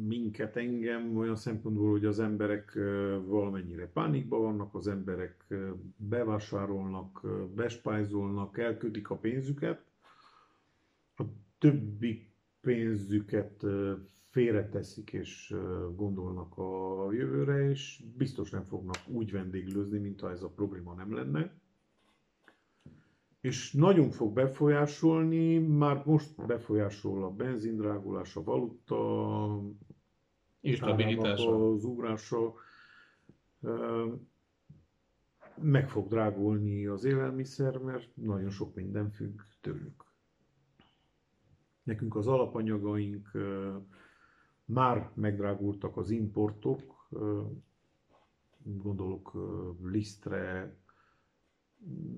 minket, 0.06 0.56
engem 0.56 1.16
olyan 1.16 1.36
szempontból, 1.36 1.90
hogy 1.90 2.04
az 2.04 2.18
emberek 2.18 2.74
valamennyire 3.24 3.86
pánikban 3.86 4.40
vannak, 4.40 4.74
az 4.74 4.88
emberek 4.88 5.54
bevásárolnak, 5.96 7.26
bespájzolnak, 7.54 8.58
elkötik 8.58 9.10
a 9.10 9.16
pénzüket, 9.16 9.84
a 11.16 11.22
többi 11.58 12.28
pénzüket 12.60 13.64
félreteszik 14.38 15.12
és 15.12 15.54
gondolnak 15.96 16.58
a 16.58 17.12
jövőre, 17.12 17.70
és 17.70 18.02
biztos 18.16 18.50
nem 18.50 18.62
fognak 18.64 18.96
úgy 19.06 19.32
vendéglőzni, 19.32 19.98
mintha 19.98 20.30
ez 20.30 20.42
a 20.42 20.48
probléma 20.48 20.94
nem 20.94 21.14
lenne. 21.14 21.52
És 23.40 23.72
nagyon 23.72 24.10
fog 24.10 24.32
befolyásolni, 24.32 25.58
már 25.58 26.02
most 26.06 26.46
befolyásol 26.46 27.24
a 27.24 27.30
benzindrágulás, 27.30 28.36
a 28.36 28.42
valuta, 28.42 29.60
Instabilitása. 30.60 31.72
az 31.72 31.84
ugrása, 31.84 32.54
meg 35.54 35.88
fog 35.88 36.08
drágulni 36.08 36.86
az 36.86 37.04
élelmiszer, 37.04 37.76
mert 37.76 38.16
nagyon 38.16 38.50
sok 38.50 38.74
minden 38.74 39.10
függ 39.10 39.40
tőlük. 39.60 40.04
Nekünk 41.82 42.16
az 42.16 42.26
alapanyagaink 42.26 43.30
már 44.68 45.10
megdrágultak 45.14 45.96
az 45.96 46.10
importok, 46.10 47.08
gondolok 48.62 49.32
lisztre, 49.82 50.74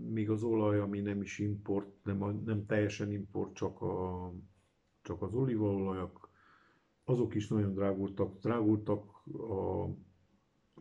még 0.09 0.31
az 0.31 0.43
olaj, 0.43 0.79
ami 0.79 1.01
nem 1.01 1.23
is 1.23 1.39
import, 1.39 2.05
nem, 2.05 2.43
nem 2.45 2.67
teljesen 2.67 3.13
import, 3.13 3.55
csak, 3.55 3.81
a, 3.83 4.33
csak 5.03 5.23
az 5.23 5.35
olívaolajak, 5.35 6.29
azok 7.05 7.35
is 7.35 7.49
nagyon 7.49 7.75
drágultak. 7.75 8.39
Drágultak 8.39 9.27
a 9.33 9.87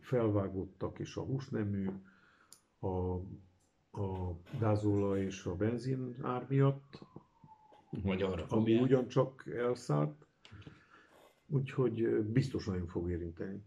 felvágottak 0.00 0.98
és 0.98 1.16
a 1.16 1.22
húsnemű, 1.22 1.88
a, 2.78 3.14
a 4.00 4.36
gázolaj 4.58 5.20
és 5.22 5.44
a 5.44 5.54
benzin 5.56 6.16
ár 6.22 6.46
miatt, 6.48 7.06
Vagy 8.02 8.22
arra 8.22 8.42
ami 8.42 8.46
fogják. 8.46 8.82
ugyancsak 8.82 9.46
elszállt, 9.46 10.26
úgyhogy 11.50 12.22
biztos 12.22 12.66
nagyon 12.66 12.86
fog 12.86 13.10
érinteni. 13.10 13.62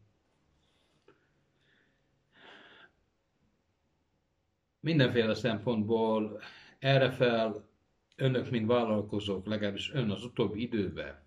Mindenféle 4.79 5.33
szempontból 5.33 6.41
erre 6.79 7.11
fel 7.11 7.69
önök, 8.15 8.49
mint 8.49 8.67
vállalkozók, 8.67 9.45
legalábbis 9.45 9.93
ön 9.93 10.09
az 10.09 10.23
utóbbi 10.23 10.61
időben, 10.61 11.23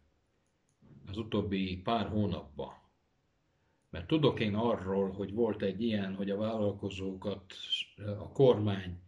az 1.06 1.16
utóbbi 1.16 1.80
pár 1.84 2.08
hónapban, 2.08 2.75
mert 3.90 4.06
tudok 4.06 4.40
én 4.40 4.54
arról, 4.54 5.10
hogy 5.10 5.32
volt 5.32 5.62
egy 5.62 5.82
ilyen, 5.82 6.14
hogy 6.14 6.30
a 6.30 6.36
vállalkozókat 6.36 7.54
a 8.18 8.28
kormány 8.32 9.00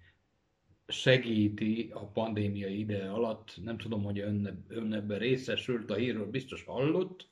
segíti 0.87 1.91
a 1.95 2.07
pandémia 2.07 2.69
ide 2.69 3.11
alatt. 3.11 3.59
Nem 3.63 3.79
tudom, 3.79 4.03
hogy 4.03 4.19
ön, 4.19 4.65
ön 4.69 4.93
ebben 4.93 5.19
részesült, 5.19 5.91
a 5.91 5.95
hírről 5.95 6.31
biztos 6.31 6.65
hallott. 6.65 7.29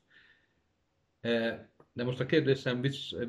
Eh, 1.26 1.58
De 1.92 2.04
most 2.04 2.20
a 2.20 2.26
kérdésem 2.26 2.80
vissz- 2.80 3.24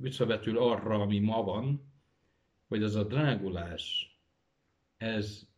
visszavetül, 0.00 0.58
arra, 0.58 1.00
ami 1.00 1.18
ma 1.18 1.42
van, 1.42 1.92
hogy 2.68 2.82
az 2.82 2.94
a 2.94 3.04
drágulás, 3.04 4.12
ez 4.96 5.48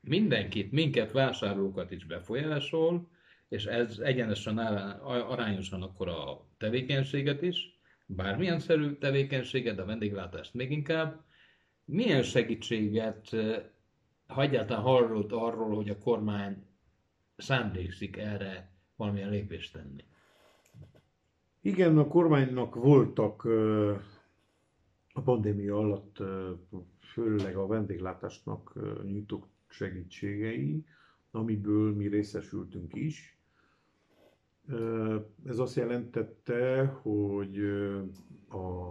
mindenkit, 0.00 0.72
minket, 0.72 1.12
vásárlókat 1.12 1.90
is 1.90 2.04
befolyásol, 2.04 3.10
és 3.48 3.64
ez 3.64 3.98
egyenesen 3.98 4.58
arányosan 5.04 5.82
akkor 5.82 6.08
a 6.08 6.46
tevékenységet 6.56 7.42
is, 7.42 7.80
bármilyen 8.06 8.58
szerű 8.58 8.92
tevékenységet, 8.92 9.76
de 9.76 9.82
a 9.82 9.86
vendéglátást 9.86 10.54
még 10.54 10.70
inkább. 10.70 11.24
Milyen 11.84 12.22
segítséget, 12.22 13.32
eh, 13.32 13.62
ha 14.26 14.42
egyáltalán 14.42 14.82
hallott 14.82 15.32
arról, 15.32 15.74
hogy 15.74 15.88
a 15.88 15.98
kormány 15.98 16.66
szándékszik 17.36 18.16
erre 18.16 18.77
valamilyen 18.98 19.30
lépést 19.30 19.72
tenni? 19.72 20.04
Igen, 21.60 21.98
a 21.98 22.06
kormánynak 22.08 22.74
voltak 22.74 23.44
a 25.12 25.20
pandémia 25.20 25.76
alatt 25.78 26.16
főleg 27.00 27.56
a 27.56 27.66
vendéglátásnak 27.66 28.72
nyújtott 29.02 29.46
segítségei, 29.68 30.84
amiből 31.30 31.94
mi 31.94 32.06
részesültünk 32.06 32.94
is. 32.94 33.38
Ez 35.44 35.58
azt 35.58 35.76
jelentette, 35.76 36.84
hogy 36.86 37.58
a, 38.48 38.88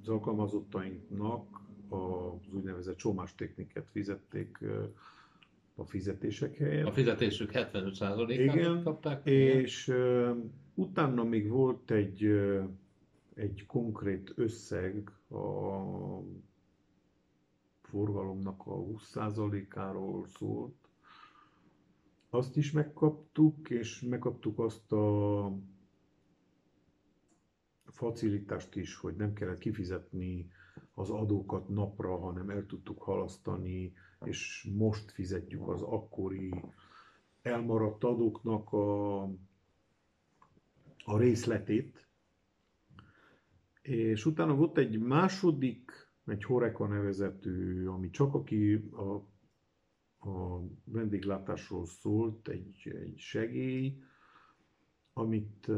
az 0.00 0.08
alkalmazottainknak 0.08 1.60
az 1.88 2.52
úgynevezett 2.52 2.96
csomástékniket 2.96 3.88
fizették 3.90 4.58
ö, 4.60 4.84
a 5.76 5.84
fizetések 5.84 6.56
helyett. 6.56 6.86
A 6.86 6.92
fizetésük 6.92 7.50
75%-át 7.52 8.30
Igen, 8.30 8.82
kapták. 8.82 9.26
És 9.26 9.88
ö, 9.88 10.32
utána 10.74 11.24
még 11.24 11.48
volt 11.48 11.90
egy, 11.90 12.24
ö, 12.24 12.62
egy 13.34 13.66
konkrét 13.66 14.32
összeg 14.36 15.10
a 15.30 16.20
forgalomnak 17.82 18.66
a 18.66 18.74
20%-áról 18.74 20.26
szólt. 20.26 20.74
Azt 22.30 22.56
is 22.56 22.72
megkaptuk, 22.72 23.70
és 23.70 24.00
megkaptuk 24.00 24.58
azt 24.58 24.92
a 24.92 25.52
facilitást 27.84 28.76
is, 28.76 28.96
hogy 28.96 29.16
nem 29.16 29.32
kellett 29.32 29.58
kifizetni 29.58 30.50
az 30.94 31.10
adókat 31.10 31.68
napra, 31.68 32.16
hanem 32.18 32.50
el 32.50 32.66
tudtuk 32.66 33.02
halasztani, 33.02 33.92
és 34.26 34.68
most 34.76 35.10
fizetjük 35.10 35.68
az 35.68 35.82
akkori 35.82 36.54
elmaradt 37.42 38.04
adóknak 38.04 38.72
a, 38.72 39.22
a 41.04 41.18
részletét. 41.18 42.08
És 43.82 44.26
utána 44.26 44.54
volt 44.54 44.78
egy 44.78 44.98
második, 44.98 45.92
egy 46.26 46.44
Horeca 46.44 46.86
nevezetű, 46.86 47.86
ami 47.86 48.10
csak 48.10 48.34
aki 48.34 48.74
a, 48.74 49.14
a 50.28 50.62
vendéglátásról 50.84 51.86
szólt, 51.86 52.48
egy, 52.48 52.96
egy 53.04 53.18
segély, 53.18 53.98
amit 55.12 55.68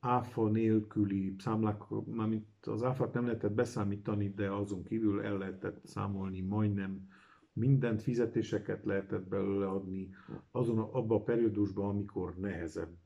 áfa 0.00 0.48
nélküli 0.48 1.34
számlák, 1.38 1.82
mármint 2.04 2.46
az 2.66 2.82
áfát 2.82 3.12
nem 3.12 3.26
lehetett 3.26 3.52
beszámítani, 3.52 4.28
de 4.34 4.50
azon 4.50 4.82
kívül 4.82 5.22
el 5.22 5.38
lehetett 5.38 5.86
számolni 5.86 6.40
majdnem 6.40 7.08
mindent, 7.52 8.02
fizetéseket 8.02 8.84
lehetett 8.84 9.28
belőle 9.28 9.66
adni, 9.68 10.08
azon 10.50 10.78
a, 10.78 10.94
abban 10.94 11.20
a 11.20 11.22
periódusban, 11.24 11.88
amikor 11.88 12.34
nehezebb. 12.36 12.96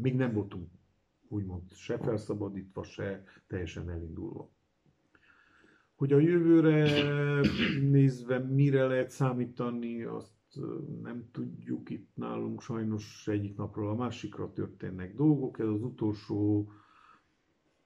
Még 0.00 0.14
nem 0.14 0.32
voltunk 0.32 0.68
úgymond 1.28 1.72
se 1.72 1.98
felszabadítva, 1.98 2.82
se 2.82 3.22
teljesen 3.46 3.90
elindulva. 3.90 4.50
Hogy 5.94 6.12
a 6.12 6.18
jövőre 6.18 6.90
nézve 7.80 8.38
mire 8.38 8.86
lehet 8.86 9.10
számítani, 9.10 10.02
azt 10.02 10.32
nem 11.02 11.28
tudjuk 11.32 11.90
itt 11.90 12.10
nálunk 12.14 12.60
sajnos 12.60 13.28
egyik 13.28 13.56
napról 13.56 13.88
a 13.88 13.94
másikra 13.94 14.52
történnek 14.52 15.14
dolgok. 15.14 15.58
Ez 15.58 15.66
az 15.66 15.82
utolsó 15.82 16.68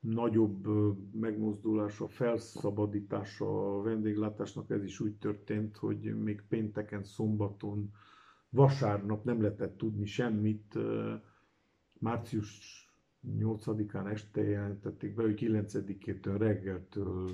nagyobb 0.02 0.66
megmozdulása, 1.14 2.08
felszabadítása 2.08 3.78
a 3.78 3.82
vendéglátásnak 3.82 4.70
ez 4.70 4.84
is 4.84 5.00
úgy 5.00 5.14
történt, 5.14 5.76
hogy 5.76 6.22
még 6.22 6.42
pénteken, 6.48 7.04
szombaton, 7.04 7.92
vasárnap 8.48 9.24
nem 9.24 9.42
lehetett 9.42 9.76
tudni 9.76 10.06
semmit. 10.06 10.78
Március 11.98 12.86
8-án 13.38 14.10
este 14.10 14.42
jelentették 14.42 15.14
be, 15.14 15.22
hogy 15.22 15.38
9-től 15.40 16.34
reggeltől 16.38 17.30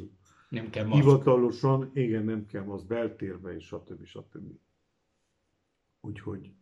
Nem 0.49 0.71
kell 0.71 0.87
maszk. 0.87 1.03
hivatalosan, 1.03 1.91
igen, 1.95 2.25
nem 2.25 2.47
kell 2.47 2.71
az 2.71 2.83
beltérbe, 2.83 3.55
és 3.55 3.65
stb. 3.67 4.05
stb. 4.05 4.59
Úgyhogy 6.01 6.53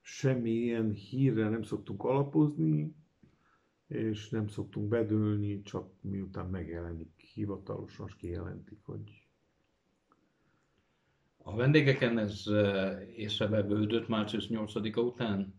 semmi 0.00 0.50
ilyen 0.50 0.90
hírre 0.92 1.48
nem 1.48 1.62
szoktunk 1.62 2.04
alapozni, 2.04 2.94
és 3.90 4.28
nem 4.28 4.48
szoktunk 4.48 4.88
bedőlni, 4.88 5.62
csak 5.62 5.92
miután 6.00 6.46
megjelenik 6.46 7.10
hivatalosan, 7.34 8.06
és 8.06 8.16
kijelentik, 8.16 8.78
hogy 8.82 9.28
A 11.42 11.56
vendégeken 11.56 12.18
ez 12.18 12.44
észrevevődött 13.16 14.08
március 14.08 14.46
8-a 14.48 15.00
után, 15.00 15.54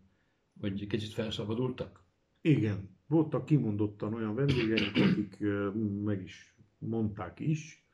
hogy 0.60 0.86
kicsit 0.86 1.12
felszabadultak? 1.12 2.02
igen, 2.40 2.96
voltak 3.06 3.44
kimondottan 3.44 4.14
olyan 4.14 4.34
vendégeink, 4.34 4.96
akik 4.96 5.38
meg 6.04 6.22
is 6.22 6.56
mondták 6.78 7.40
is, 7.40 7.86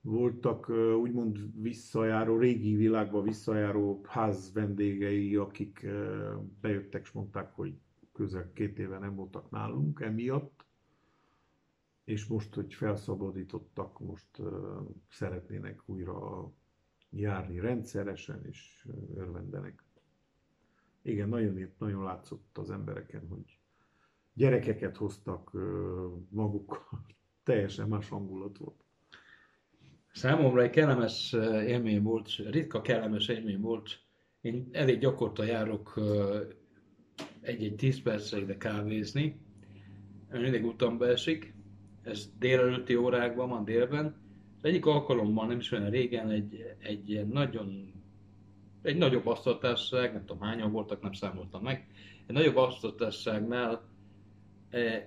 voltak 0.00 0.68
úgymond 1.00 1.62
visszajáró, 1.62 2.38
régi 2.38 2.74
világba 2.74 3.22
visszajáró 3.22 4.00
ház 4.08 4.52
vendégei, 4.52 5.36
akik 5.36 5.86
bejöttek 6.60 7.02
és 7.02 7.12
mondták, 7.12 7.54
hogy 7.54 7.74
közel 8.12 8.52
két 8.52 8.78
éve 8.78 8.98
nem 8.98 9.14
voltak 9.14 9.50
nálunk 9.50 10.00
emiatt, 10.00 10.64
és 12.04 12.26
most, 12.26 12.54
hogy 12.54 12.74
felszabadítottak, 12.74 14.00
most 14.00 14.38
ö, 14.38 14.80
szeretnének 15.08 15.82
újra 15.86 16.50
járni 17.10 17.60
rendszeresen, 17.60 18.44
és 18.44 18.88
örvendenek. 19.14 19.82
Igen, 21.02 21.28
nagyon, 21.28 21.72
nagyon 21.78 22.04
látszott 22.04 22.58
az 22.58 22.70
embereken, 22.70 23.26
hogy 23.28 23.58
gyerekeket 24.34 24.96
hoztak 24.96 25.52
magukkal, 26.28 27.06
teljesen 27.44 27.88
más 27.88 28.08
hangulat 28.08 28.58
volt. 28.58 28.84
Számomra 30.12 30.62
egy 30.62 30.70
kellemes 30.70 31.32
élmény 31.66 32.02
volt, 32.02 32.36
ritka 32.36 32.80
kellemes 32.80 33.28
élmény 33.28 33.60
volt. 33.60 33.88
Én 34.40 34.68
elég 34.72 34.98
gyakorta 34.98 35.44
járok 35.44 36.00
egy-egy 37.42 37.74
tíz 37.74 38.02
percre 38.02 38.40
ide 38.40 38.56
kávézni, 38.56 39.40
mindig 40.30 40.64
utamba 40.64 41.08
esik, 41.08 41.54
ez 42.02 42.30
délelőtti 42.38 42.96
órákban 42.96 43.48
van 43.48 43.64
délben. 43.64 44.04
Az 44.58 44.68
egyik 44.68 44.86
alkalommal, 44.86 45.46
nem 45.46 45.58
is 45.58 45.72
olyan 45.72 45.90
régen, 45.90 46.30
egy, 46.30 46.76
egy 46.78 47.26
nagyon 47.26 47.92
egy 48.82 48.96
nagyobb 48.96 49.26
asztaltársaság, 49.26 50.12
nem 50.12 50.24
tudom 50.24 50.42
hányan 50.42 50.72
voltak, 50.72 51.02
nem 51.02 51.12
számoltam 51.12 51.62
meg, 51.62 51.86
egy 52.26 52.34
nagyobb 52.34 52.56
asztaltársaságnál 52.56 53.88
eh, 54.70 55.04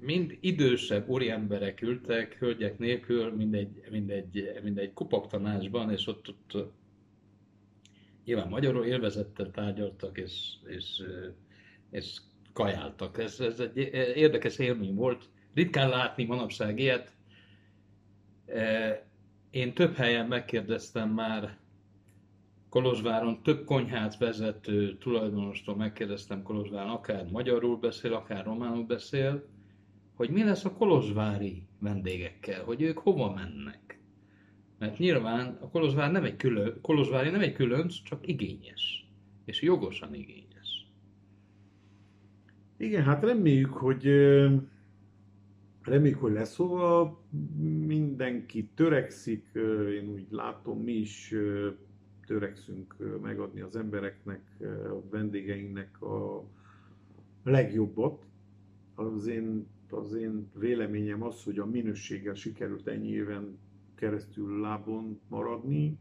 mind 0.00 0.36
idősebb 0.40 1.08
úriemberek 1.08 1.82
ültek, 1.82 2.36
hölgyek 2.38 2.78
nélkül, 2.78 3.34
mindegy, 3.34 3.82
mindegy, 3.90 4.60
mindegy 4.62 4.92
kupaktanásban, 4.92 5.90
és 5.90 6.06
ott, 6.06 6.28
ott 6.28 6.72
nyilván 8.24 8.48
magyarul 8.48 8.84
élvezettel 8.84 9.50
tárgyaltak, 9.50 10.18
és, 10.18 10.54
és, 10.66 11.02
és 11.90 12.20
kajáltak. 12.52 13.18
Ez, 13.18 13.40
ez 13.40 13.60
egy 13.60 13.76
érdekes 14.16 14.58
élmény 14.58 14.94
volt. 14.94 15.28
Ritkán 15.54 15.88
látni 15.88 16.24
manapság 16.24 16.78
ilyet. 16.78 17.16
Én 19.50 19.74
több 19.74 19.94
helyen 19.94 20.26
megkérdeztem 20.26 21.10
már 21.10 21.58
Kolozsváron, 22.68 23.42
több 23.42 23.64
konyhát 23.64 24.18
vezető 24.18 24.96
tulajdonostól 24.96 25.76
megkérdeztem 25.76 26.42
Kolozsváron, 26.42 26.90
akár 26.90 27.26
magyarul 27.30 27.76
beszél, 27.76 28.12
akár 28.12 28.44
románul 28.44 28.84
beszél, 28.84 29.48
hogy 30.14 30.30
mi 30.30 30.44
lesz 30.44 30.64
a 30.64 30.72
kolozsvári 30.72 31.62
vendégekkel, 31.80 32.64
hogy 32.64 32.82
ők 32.82 32.98
hova 32.98 33.32
mennek. 33.32 34.00
Mert 34.78 34.98
nyilván 34.98 35.58
a 35.60 35.68
Kolozsvár 35.68 36.10
nem 36.10 36.24
egy 36.24 36.36
külön, 36.36 36.78
Kolozsvári 36.80 37.30
nem 37.30 37.40
egy 37.40 37.52
különc, 37.52 38.02
csak 38.02 38.26
igényes. 38.26 39.06
És 39.44 39.62
jogosan 39.62 40.14
igényes. 40.14 40.47
Igen, 42.80 43.02
hát 43.02 43.22
reméljük, 43.22 43.72
hogy 43.72 44.04
reméljük, 45.82 46.20
hogy 46.20 46.32
lesz 46.32 46.56
hova. 46.56 47.20
Mindenki 47.86 48.70
törekszik, 48.74 49.46
én 49.94 50.08
úgy 50.08 50.26
látom, 50.30 50.82
mi 50.82 50.92
is 50.92 51.34
törekszünk 52.26 52.96
megadni 53.22 53.60
az 53.60 53.76
embereknek, 53.76 54.42
a 54.90 55.08
vendégeinknek 55.10 56.02
a 56.02 56.44
legjobbat. 57.44 58.26
Az 58.94 59.26
én, 59.26 59.66
az 59.90 60.14
én 60.14 60.50
véleményem 60.54 61.22
az, 61.22 61.44
hogy 61.44 61.58
a 61.58 61.66
minőséggel 61.66 62.34
sikerült 62.34 62.86
ennyi 62.86 63.08
éven 63.08 63.58
keresztül 63.94 64.60
lábon 64.60 65.20
maradni, 65.28 65.98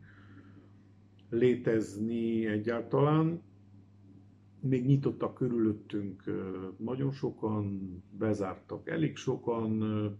létezni 1.29 2.45
egyáltalán. 2.45 3.41
Még 4.59 4.85
nyitottak 4.85 5.33
körülöttünk 5.33 6.23
nagyon 6.77 7.11
sokan, 7.11 7.79
bezártak 8.17 8.89
elég 8.89 9.15
sokan, 9.15 9.79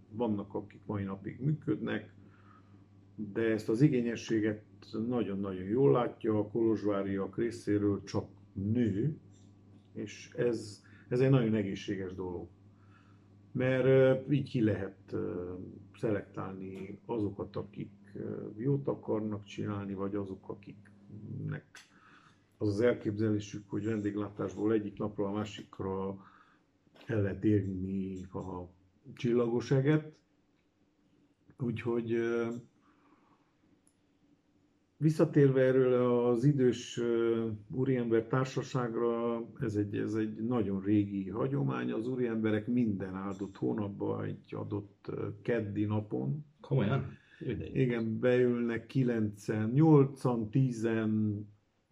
vannak 0.10 0.54
akik 0.54 0.82
mai 0.86 1.04
napig 1.04 1.39
működnek, 1.39 2.13
de 3.15 3.41
ezt 3.41 3.69
az 3.69 3.82
igényességet 3.82 4.63
nagyon-nagyon 5.08 5.63
jól 5.63 5.91
látja, 5.91 6.39
a 6.39 6.47
kolozsváriak 6.47 7.38
részéről 7.38 8.04
csak 8.04 8.26
nő, 8.54 9.17
és 9.93 10.30
ez, 10.36 10.84
ez 11.08 11.19
egy 11.19 11.30
nagyon 11.30 11.54
egészséges 11.54 12.13
dolog. 12.13 12.47
Mert 13.52 14.32
így 14.32 14.50
ki 14.50 14.62
lehet 14.62 15.15
szelektálni 15.95 17.00
azokat, 17.06 17.56
akik 17.56 17.91
jót 18.58 18.88
akarnak 18.88 19.43
csinálni, 19.43 19.93
vagy 19.93 20.15
azok, 20.15 20.50
akiknek 20.50 21.65
az 22.58 22.67
az 22.67 22.82
elképzelésük, 22.82 23.70
hogy 23.70 23.86
vendéglátásból 23.86 24.74
egyik 24.74 24.98
napra 24.98 25.26
a 25.28 25.32
másikra 25.32 26.17
el 27.06 27.22
lehet 27.22 27.43
érni 27.43 28.24
a 28.24 28.70
csillagos 29.15 29.72
eget. 29.72 30.15
Úgyhogy 31.58 32.17
Visszatérve 35.00 35.62
erről 35.62 36.26
az 36.26 36.43
idős 36.43 37.02
úriember 37.72 38.24
társaságra, 38.24 39.41
ez 39.60 39.76
egy, 39.76 39.96
ez 39.96 40.13
egy 40.13 40.46
nagyon 40.46 40.82
régi 40.82 41.30
hagyomány. 41.30 41.91
Az 41.91 42.08
úriemberek 42.08 42.67
minden 42.67 43.15
áldott 43.15 43.58
hónapban, 43.58 44.24
egy 44.24 44.56
adott 44.56 45.12
keddi 45.41 45.86
napon. 45.86 46.46
Komolyan? 46.62 47.17
Igen, 47.74 48.20
beülnek 48.20 48.86
9 48.86 49.46
8 49.74 50.22
10 50.50 50.88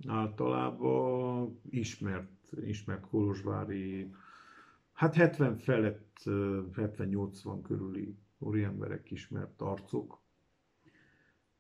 általában 0.08 1.60
ismert, 1.70 2.52
ismert 2.66 3.08
kolozsvári, 3.10 4.14
hát 4.94 5.16
70 5.16 5.58
felett, 5.58 6.22
70-80 6.26 7.60
körüli 7.64 8.18
úriemberek 8.38 9.12
ismert 9.12 9.62
arcok, 9.62 10.24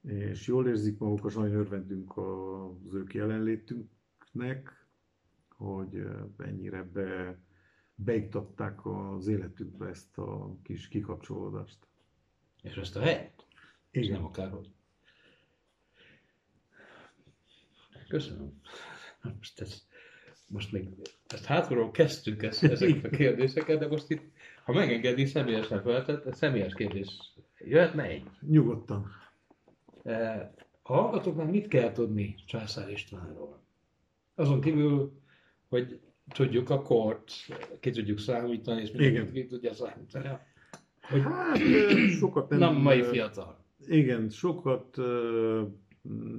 és 0.02 0.48
jól 0.48 0.68
érzik 0.68 0.98
magukat, 0.98 1.36
nagyon 1.36 1.56
örvendünk 1.56 2.18
az 2.18 2.94
ők 2.94 3.14
jelenlétünknek, 3.14 4.88
hogy 5.50 6.08
ennyire 6.38 6.84
be, 6.84 7.40
beiktatták 7.96 8.86
az 8.86 9.28
életükbe 9.28 9.88
ezt 9.88 10.18
a 10.18 10.56
kis 10.64 10.88
kikapcsolódást. 10.88 11.88
És 12.62 12.76
ezt 12.76 12.96
a 12.96 13.00
helyet? 13.02 13.46
Igen. 13.92 14.12
Nem 14.12 14.26
akárhogy. 14.26 14.75
Köszönöm. 18.08 18.62
Most, 19.38 19.62
ez, 19.62 19.88
most 20.48 20.72
még 20.72 20.88
ezt 21.28 21.46
hátulról 21.46 21.92
kezdtük 21.92 22.44
ezt, 22.44 22.64
ezeket 22.74 23.04
a 23.04 23.10
kérdéseket, 23.10 23.80
de 23.80 23.88
most 23.88 24.10
itt, 24.10 24.24
ha 24.64 24.74
megengedi, 24.74 25.26
személyesen 25.26 25.82
feltett, 25.82 26.34
személyes 26.34 26.74
kérdés 26.74 27.34
jöhetne 27.58 28.04
egy? 28.04 28.24
Nyugodtan. 28.42 29.12
A 30.82 30.94
hallgatóknak 30.94 31.50
mit 31.52 31.68
kell 31.68 31.92
tudni 31.92 32.36
Császár 32.48 32.90
Istvánról? 32.90 33.64
Azon 34.36 34.62
kívül, 34.62 35.20
hogy 35.70 36.00
tudjuk 36.34 36.70
a 36.70 36.82
kort, 36.82 37.32
ki 37.80 37.90
tudjuk 37.90 38.20
számítani, 38.20 38.82
és 38.82 38.92
mindenki 38.92 39.32
ki 39.32 39.46
tudja 39.48 39.74
számítani. 39.74 40.30
Hogy 41.02 41.22
hát, 41.22 41.58
sokat 42.20 42.50
nem... 42.50 42.60
Nem 42.60 42.76
mai 42.76 43.04
fiatal. 43.04 43.66
Igen, 43.88 44.30
sokat 44.30 44.98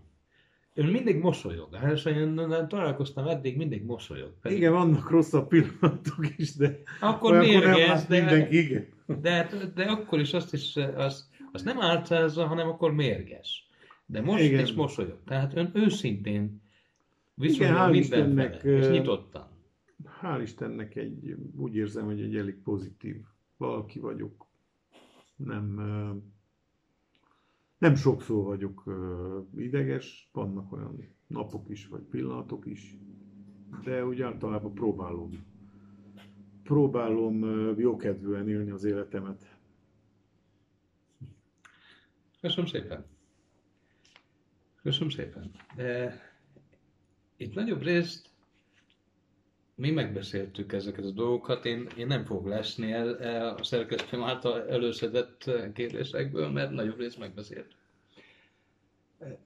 Ön 0.75 0.87
mindig 0.87 1.17
mosolyog. 1.17 1.75
Hát 1.75 2.07
én 2.07 2.35
találkoztam 2.69 3.27
eddig, 3.27 3.57
mindig 3.57 3.85
mosolyog. 3.85 4.33
Pedig 4.41 4.57
Igen, 4.57 4.73
vannak 4.73 5.11
rosszabb 5.11 5.49
pillanatok 5.49 6.39
is, 6.39 6.55
de 6.55 6.79
Akkor 7.01 7.35
lát 7.35 8.09
de, 8.09 8.21
mindenki, 8.21 8.59
igen. 8.59 8.87
de, 9.21 9.49
de 9.75 9.85
akkor 9.85 10.21
is 10.21 10.33
azt 10.33 10.53
is, 10.53 10.77
az, 10.77 11.31
az 11.53 11.63
nem 11.63 11.81
álcázza, 11.81 12.47
hanem 12.47 12.69
akkor 12.69 12.95
mérges. 12.95 13.67
De 14.07 14.21
most 14.21 14.43
Igen. 14.43 14.65
is 14.65 14.73
mosolyog. 14.73 15.19
Tehát 15.25 15.57
ön 15.57 15.71
őszintén 15.75 16.63
viszonylag 17.35 17.91
mindenfele, 17.91 18.57
és 18.57 18.89
nyitottan. 18.89 19.51
Hál' 20.23 20.41
Istennek 20.43 20.97
egy, 20.97 21.37
úgy 21.57 21.77
érzem, 21.77 22.05
hogy 22.05 22.21
egy 22.21 22.37
elég 22.37 22.63
pozitív 22.63 23.17
valaki 23.57 23.99
vagyok. 23.99 24.47
Nem, 25.37 25.81
nem 27.83 27.95
sokszor 27.95 28.45
vagyok 28.45 28.85
ideges, 29.57 30.29
vannak 30.33 30.73
olyan 30.73 31.15
napok 31.27 31.69
is, 31.69 31.87
vagy 31.87 32.03
pillanatok 32.03 32.67
is, 32.67 32.97
de 33.85 34.07
úgy 34.07 34.23
általában 34.23 34.75
próbálom. 34.75 35.31
Próbálom 36.63 37.45
jókedvűen 37.79 38.49
élni 38.49 38.71
az 38.71 38.85
életemet. 38.85 39.57
Köszönöm 42.41 42.67
szépen. 42.67 43.07
Köszönöm 44.83 45.11
szépen. 45.11 45.51
De 45.77 46.21
itt 47.37 47.55
nagyobb 47.55 47.83
részt 47.83 48.31
mi 49.75 49.91
megbeszéltük 49.91 50.73
ezeket 50.73 51.05
a 51.05 51.11
dolgokat, 51.11 51.65
én, 51.65 51.87
én 51.97 52.07
nem 52.07 52.25
fogok 52.25 52.47
lesni 52.47 52.93
el, 52.93 53.19
el 53.21 53.49
a 53.49 53.65
szerkesztőm 53.65 54.23
által 54.23 54.69
előszedett 54.69 55.51
kérdésekből, 55.75 56.51
mert 56.51 56.71
nagyobb 56.71 56.99
részt 56.99 57.19
megbeszéltük. 57.19 57.79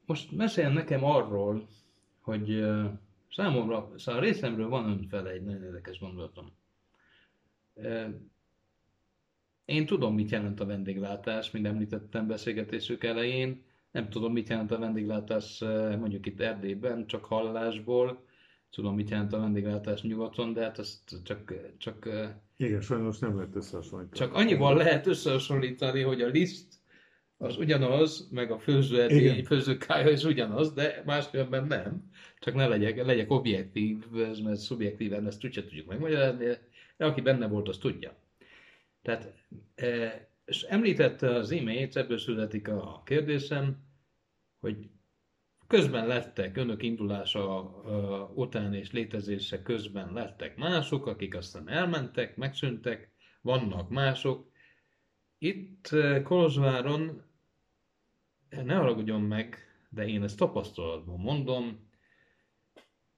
Most 0.07 0.33
meséljen 0.33 0.73
nekem 0.73 1.05
arról, 1.05 1.67
hogy 2.21 2.67
számomra, 3.31 3.91
szóval 3.97 4.21
részemről 4.21 4.69
van 4.69 4.89
önfele 4.89 5.31
egy 5.31 5.43
nagyon 5.43 5.63
érdekes 5.63 5.99
gondolatom. 5.99 6.53
Én 9.65 9.87
tudom, 9.87 10.15
mit 10.15 10.31
jelent 10.31 10.61
a 10.61 10.67
vendéglátás, 10.67 11.51
mint 11.51 11.67
említettem 11.67 12.27
beszélgetésük 12.27 13.05
elején. 13.05 13.65
Nem 13.91 14.09
tudom, 14.09 14.33
mit 14.33 14.49
jelent 14.49 14.71
a 14.71 14.79
vendéglátás 14.79 15.59
mondjuk 15.99 16.27
itt 16.27 16.41
Erdélyben, 16.41 17.07
csak 17.07 17.25
hallásból. 17.25 18.26
Tudom, 18.77 18.95
mit 18.95 19.11
jelent 19.11 19.33
a 19.33 19.39
vendéglátás 19.39 20.03
nyugaton, 20.03 20.53
de 20.53 20.63
hát 20.63 20.79
azt 20.79 21.21
csak, 21.25 21.55
csak, 21.79 22.09
Igen, 22.57 22.81
sajnos 22.81 23.19
nem 23.19 23.37
lehet 23.37 23.57
összehasonlítani. 23.57 24.19
csak 24.19 24.35
annyival 24.35 24.77
lehet 24.77 25.07
összehasonlítani, 25.07 26.01
hogy 26.01 26.21
a 26.21 26.27
liszt 26.27 26.75
az 27.37 27.57
ugyanaz, 27.57 28.29
meg 28.31 28.51
a 28.51 28.59
főzőedély, 28.59 29.43
főzőkája 29.43 30.11
is 30.11 30.23
ugyanaz, 30.25 30.73
de 30.73 31.03
máskülönben 31.07 31.67
nem. 31.67 32.11
Csak 32.39 32.55
ne 32.55 32.67
legyek, 32.67 33.05
legyek 33.05 33.31
objektív, 33.31 34.05
mert 34.43 34.57
szubjektíven 34.57 35.27
ezt 35.27 35.45
úgyse 35.45 35.63
tudjuk 35.63 35.87
megmagyarázni, 35.87 36.45
de 36.97 37.07
aki 37.07 37.21
benne 37.21 37.47
volt, 37.49 37.69
az 37.69 37.79
tudja. 37.79 38.17
Tehát, 39.03 39.33
eh, 39.75 40.13
és 40.45 40.63
említette 40.63 41.35
az 41.35 41.51
imént, 41.51 41.97
ebből 41.97 42.19
születik 42.19 42.69
a 42.69 43.03
kérdésem, 43.05 43.77
hogy 44.61 44.77
közben 45.67 46.07
lettek, 46.07 46.57
önök 46.57 46.83
indulása 46.83 47.61
után 48.35 48.75
és 48.75 48.93
létezése 48.93 49.63
közben 49.63 50.13
lettek 50.13 50.57
mások, 50.57 51.07
akik 51.07 51.37
aztán 51.37 51.69
elmentek, 51.69 52.37
megszűntek, 52.37 53.11
vannak 53.41 53.91
mások. 53.91 54.51
Itt 55.39 55.89
Kolozsváron, 56.23 57.23
ne 58.49 58.75
haragudjon 58.75 59.21
meg, 59.21 59.57
de 59.89 60.07
én 60.07 60.23
ezt 60.23 60.39
tapasztalatban 60.39 61.21
mondom, 61.21 61.85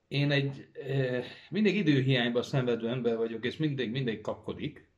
én 0.07 0.31
egy 0.31 0.69
mindig 1.49 1.75
időhiányban 1.75 2.43
szenvedő 2.43 2.89
ember 2.89 3.17
vagyok, 3.17 3.45
és 3.45 3.57
mindig, 3.57 3.91
mindig 3.91 4.21
kapkodik. 4.21 4.89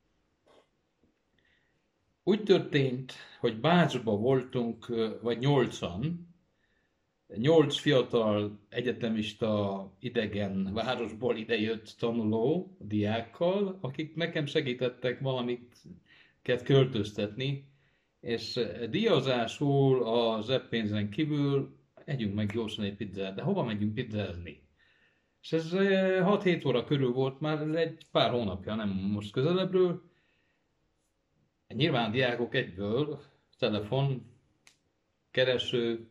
Úgy 2.24 2.44
történt, 2.44 3.14
hogy 3.40 3.60
Bácsba 3.60 4.16
voltunk, 4.16 4.86
vagy 5.22 5.38
nyolcan, 5.38 6.31
nyolc 7.36 7.78
fiatal 7.78 8.60
egyetemista 8.70 9.92
idegen 10.00 10.74
városból 10.74 11.38
idejött 11.38 11.96
tanuló 12.00 12.78
diákkal, 12.80 13.78
akik 13.82 14.16
nekem 14.16 14.46
segítettek 14.46 15.20
valamiket 15.20 16.64
költöztetni, 16.64 17.70
és 18.20 18.56
eh, 18.56 18.88
díjazásul 18.90 20.04
a 20.04 20.42
zseppénzen 20.42 21.10
kívül 21.10 21.76
együnk 22.06 22.34
meg 22.34 22.52
gyorsan 22.52 22.86
egy 22.86 22.96
pizzát, 22.96 23.36
de 23.36 23.42
hova 23.42 23.64
megyünk 23.64 23.94
pizzázni? 23.94 24.64
És 25.42 25.52
ez 25.52 25.74
eh, 25.74 26.26
6-7 26.28 26.68
óra 26.68 26.84
körül 26.84 27.12
volt 27.12 27.40
már, 27.40 27.62
ez 27.62 27.74
egy 27.74 28.08
pár 28.12 28.32
hónapja, 28.32 28.76
nem 28.76 28.90
most 28.90 29.32
közelebbről. 29.32 30.02
Nyilván 31.68 32.12
diákok 32.12 32.56
egyből, 32.56 33.20
telefon, 33.58 34.26
kereső, 35.32 36.10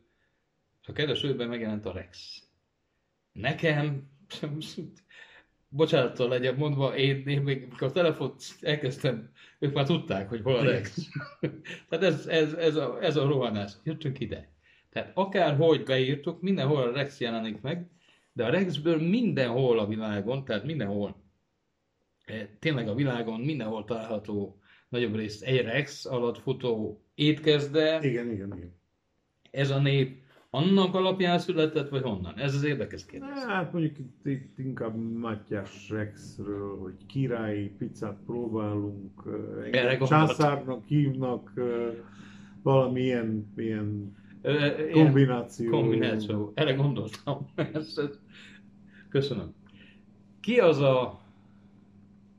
a 0.90 0.92
keresőben 0.92 1.48
megjelent 1.48 1.86
a 1.86 1.92
Rex. 1.92 2.42
Nekem, 3.32 4.10
bocsánattal 5.68 6.28
legyen 6.28 6.54
mondva, 6.54 6.96
én, 6.96 7.26
én 7.26 7.42
még 7.42 7.62
amikor 7.62 7.88
a 7.88 7.92
telefont 7.92 8.42
elkezdtem, 8.60 9.30
ők 9.58 9.74
már 9.74 9.86
tudták, 9.86 10.28
hogy 10.28 10.40
hol 10.42 10.56
a 10.56 10.62
Rex. 10.62 11.08
Tehát 11.88 12.04
ez, 12.04 12.26
ez, 12.26 12.52
ez, 12.52 12.76
a, 12.76 13.02
ez 13.02 13.16
a 13.16 13.26
rohanás. 13.26 13.72
Jöttünk 13.84 14.20
ide. 14.20 14.48
Tehát 14.90 15.10
akárhogy 15.14 15.82
beírtuk, 15.82 16.40
mindenhol 16.40 16.82
a 16.82 16.92
Rex 16.92 17.20
jelenik 17.20 17.60
meg, 17.60 17.90
de 18.32 18.44
a 18.44 18.50
Rexből 18.50 19.08
mindenhol 19.08 19.78
a 19.78 19.86
világon, 19.86 20.44
tehát 20.44 20.64
mindenhol, 20.64 21.22
eh, 22.24 22.48
tényleg 22.58 22.88
a 22.88 22.94
világon 22.94 23.40
mindenhol 23.40 23.84
található 23.84 24.60
nagyobb 24.88 25.14
részt 25.14 25.42
egy 25.42 25.60
Rex 25.60 26.04
alatt 26.04 26.38
futó 26.38 27.04
étkezde, 27.14 27.98
Igen, 28.02 28.30
igen, 28.30 28.56
igen. 28.56 28.74
ez 29.50 29.70
a 29.70 29.78
nép 29.78 30.20
annak 30.50 30.94
alapján 30.94 31.38
született, 31.38 31.88
vagy 31.88 32.02
honnan? 32.02 32.38
Ez 32.38 32.54
az 32.54 32.64
érdekes 32.64 33.06
kérdés. 33.06 33.44
Hát 33.46 33.72
mondjuk 33.72 33.98
itt, 33.98 34.26
itt 34.26 34.58
inkább 34.58 34.96
Mátyás 34.96 35.88
Rexről, 35.90 36.78
hogy 36.78 37.06
királyi 37.06 37.68
pizzát 37.78 38.18
próbálunk, 38.26 39.22
császárnak 40.06 40.84
hívnak, 40.86 41.52
ö, 41.54 41.90
valami 42.62 43.00
ilyen, 43.00 43.52
kombináció. 44.92 45.70
Kombináció. 45.70 46.52
Erre 46.54 46.72
gondoltam. 46.72 47.46
Köszönöm. 49.08 49.54
Ki 50.40 50.58
az 50.58 50.78
a 50.78 51.20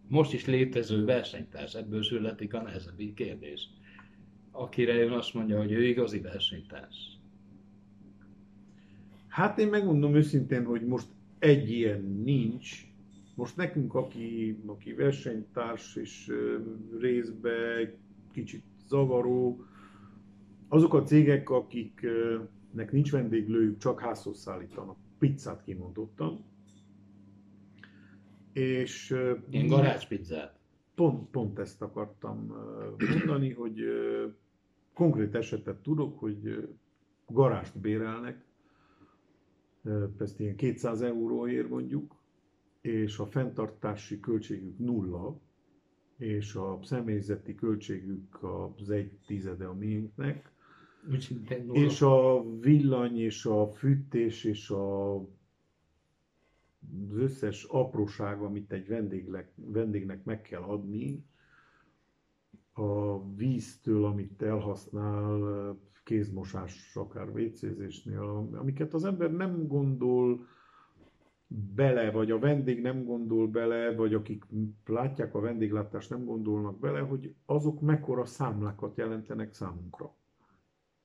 most 0.07 0.33
is 0.33 0.45
létező 0.45 1.05
versenytárs? 1.05 1.73
Ebből 1.73 2.03
születik 2.03 2.53
a 2.53 2.61
nehezebb 2.61 3.13
kérdés. 3.15 3.69
Akire 4.51 4.95
ön 5.03 5.11
azt 5.11 5.33
mondja, 5.33 5.57
hogy 5.57 5.71
ő 5.71 5.83
igazi 5.83 6.19
versenytárs. 6.19 7.20
Hát 9.31 9.59
én 9.59 9.67
megmondom 9.67 10.15
őszintén, 10.15 10.65
hogy 10.65 10.85
most 10.85 11.07
egy 11.39 11.71
ilyen 11.71 12.01
nincs. 12.23 12.85
Most 13.35 13.55
nekünk, 13.55 13.93
aki, 13.95 14.57
aki 14.65 14.93
versenytárs 14.93 15.95
és 15.95 16.31
részbe 16.99 17.51
kicsit 18.31 18.63
zavaró, 18.87 19.65
azok 20.67 20.93
a 20.93 21.03
cégek, 21.03 21.49
akiknek 21.49 22.91
nincs 22.91 23.11
vendéglőjük, 23.11 23.77
csak 23.77 23.99
házhoz 23.99 24.39
szállítanak 24.39 24.97
pizzát 25.19 25.63
kimondottan. 25.63 26.45
És 28.53 29.15
Ilyen 29.49 29.67
garázspizzát. 29.67 30.59
pont, 30.95 31.29
pont 31.29 31.59
ezt 31.59 31.81
akartam 31.81 32.55
mondani, 33.09 33.51
hogy 33.53 33.79
konkrét 34.93 35.35
esetet 35.35 35.77
tudok, 35.77 36.19
hogy 36.19 36.69
garást 37.27 37.79
bérelnek, 37.79 38.49
ezt 40.19 40.39
ilyen 40.39 40.55
200 40.55 41.01
euróért 41.01 41.69
mondjuk, 41.69 42.15
és 42.81 43.17
a 43.17 43.25
fenntartási 43.25 44.19
költségük 44.19 44.77
nulla, 44.77 45.39
és 46.17 46.55
a 46.55 46.79
személyzeti 46.83 47.55
költségük 47.55 48.39
az 48.77 48.89
egy 48.89 49.11
tizede 49.25 49.65
a 49.65 49.73
miénknek, 49.73 50.51
és 51.71 52.01
a 52.01 52.43
villany, 52.59 53.17
és 53.19 53.45
a 53.45 53.67
fűtés, 53.71 54.43
és 54.43 54.69
a, 54.69 55.15
az 55.15 55.27
összes 57.15 57.63
apróság, 57.63 58.41
amit 58.41 58.71
egy 58.71 58.87
vendégnek, 58.87 59.51
vendégnek 59.55 60.23
meg 60.23 60.41
kell 60.41 60.61
adni, 60.61 61.23
a 62.73 63.23
víztől, 63.35 64.05
amit 64.05 64.41
elhasznál, 64.41 65.77
kézmosás, 66.11 66.95
akár 66.95 67.33
vécézésnél, 67.33 68.49
amiket 68.53 68.93
az 68.93 69.05
ember 69.05 69.31
nem 69.31 69.67
gondol, 69.67 70.47
bele, 71.75 72.11
vagy 72.11 72.31
a 72.31 72.39
vendég 72.39 72.81
nem 72.81 73.03
gondol 73.03 73.47
bele, 73.47 73.95
vagy 73.95 74.13
akik 74.13 74.45
látják 74.85 75.35
a 75.35 75.39
vendéglátást 75.39 76.09
nem 76.09 76.25
gondolnak 76.25 76.79
bele, 76.79 76.99
hogy 76.99 77.35
azok 77.45 77.81
mekkora 77.81 78.25
számlákat 78.25 78.97
jelentenek 78.97 79.53
számunkra. 79.53 80.15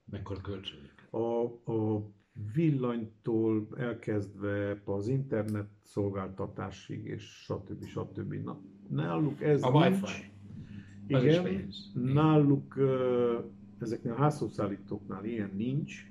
Mekkora 0.04 0.40
költségek. 0.40 1.08
A, 1.10 1.44
a 1.72 2.10
villanytól 2.54 3.68
elkezdve 3.76 4.82
az 4.84 5.08
internet 5.08 5.68
szolgáltatásig, 5.82 7.04
és 7.04 7.22
stb. 7.22 7.84
stb. 7.84 8.32
Na, 8.32 8.60
náluk 8.88 9.42
ez 9.42 9.62
A 9.62 9.88
nincs. 9.88 10.00
Wi-Fi. 10.00 10.34
Igen, 11.06 11.68
náluk 11.94 12.74
ezeknél 13.80 14.12
a 14.12 14.16
házhozszállítóknál 14.16 15.24
ilyen 15.24 15.50
nincs, 15.56 16.06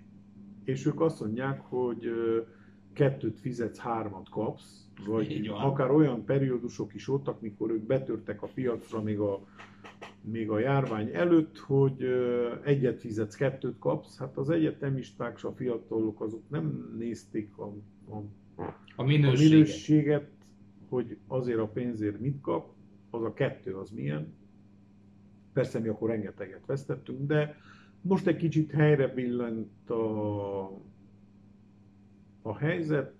és 0.63 0.85
ők 0.85 1.01
azt 1.01 1.19
mondják, 1.19 1.61
hogy 1.61 2.09
kettőt 2.93 3.39
fizetsz, 3.39 3.77
hármat 3.77 4.29
kapsz, 4.29 4.87
Így 4.99 5.07
vagy 5.07 5.47
van. 5.47 5.61
akár 5.61 5.91
olyan 5.91 6.25
periódusok 6.25 6.93
is 6.93 7.05
voltak, 7.05 7.41
mikor 7.41 7.71
ők 7.71 7.83
betörtek 7.85 8.41
a 8.41 8.47
piacra 8.53 9.01
még 9.01 9.19
a, 9.19 9.45
még 10.21 10.49
a 10.49 10.59
járvány 10.59 11.09
előtt, 11.13 11.57
hogy 11.57 12.03
egyet 12.63 12.99
fizetsz, 12.99 13.35
kettőt 13.35 13.79
kapsz. 13.79 14.17
Hát 14.17 14.37
az 14.37 14.49
egyetemisták 14.49 15.43
a 15.43 15.51
fiatalok 15.51 16.21
azok 16.21 16.49
nem 16.49 16.93
nézték 16.97 17.57
a, 17.57 17.63
a 18.09 18.21
A 18.61 18.73
a 18.95 19.03
minőséget. 19.03 19.51
minőséget, 19.51 20.29
hogy 20.89 21.17
azért 21.27 21.59
a 21.59 21.67
pénzért 21.67 22.19
mit 22.19 22.41
kap, 22.41 22.73
az 23.09 23.23
a 23.23 23.33
kettő 23.33 23.73
az 23.75 23.89
milyen. 23.89 24.33
Persze 25.55 25.79
mi 25.79 25.87
akkor 25.87 26.09
rengeteget 26.09 26.65
vesztettünk, 26.65 27.27
de 27.27 27.55
most 28.01 28.27
egy 28.27 28.37
kicsit 28.37 28.71
helyre 28.71 29.07
billent 29.07 29.89
a, 29.89 30.63
a 32.41 32.57
helyzet. 32.57 33.13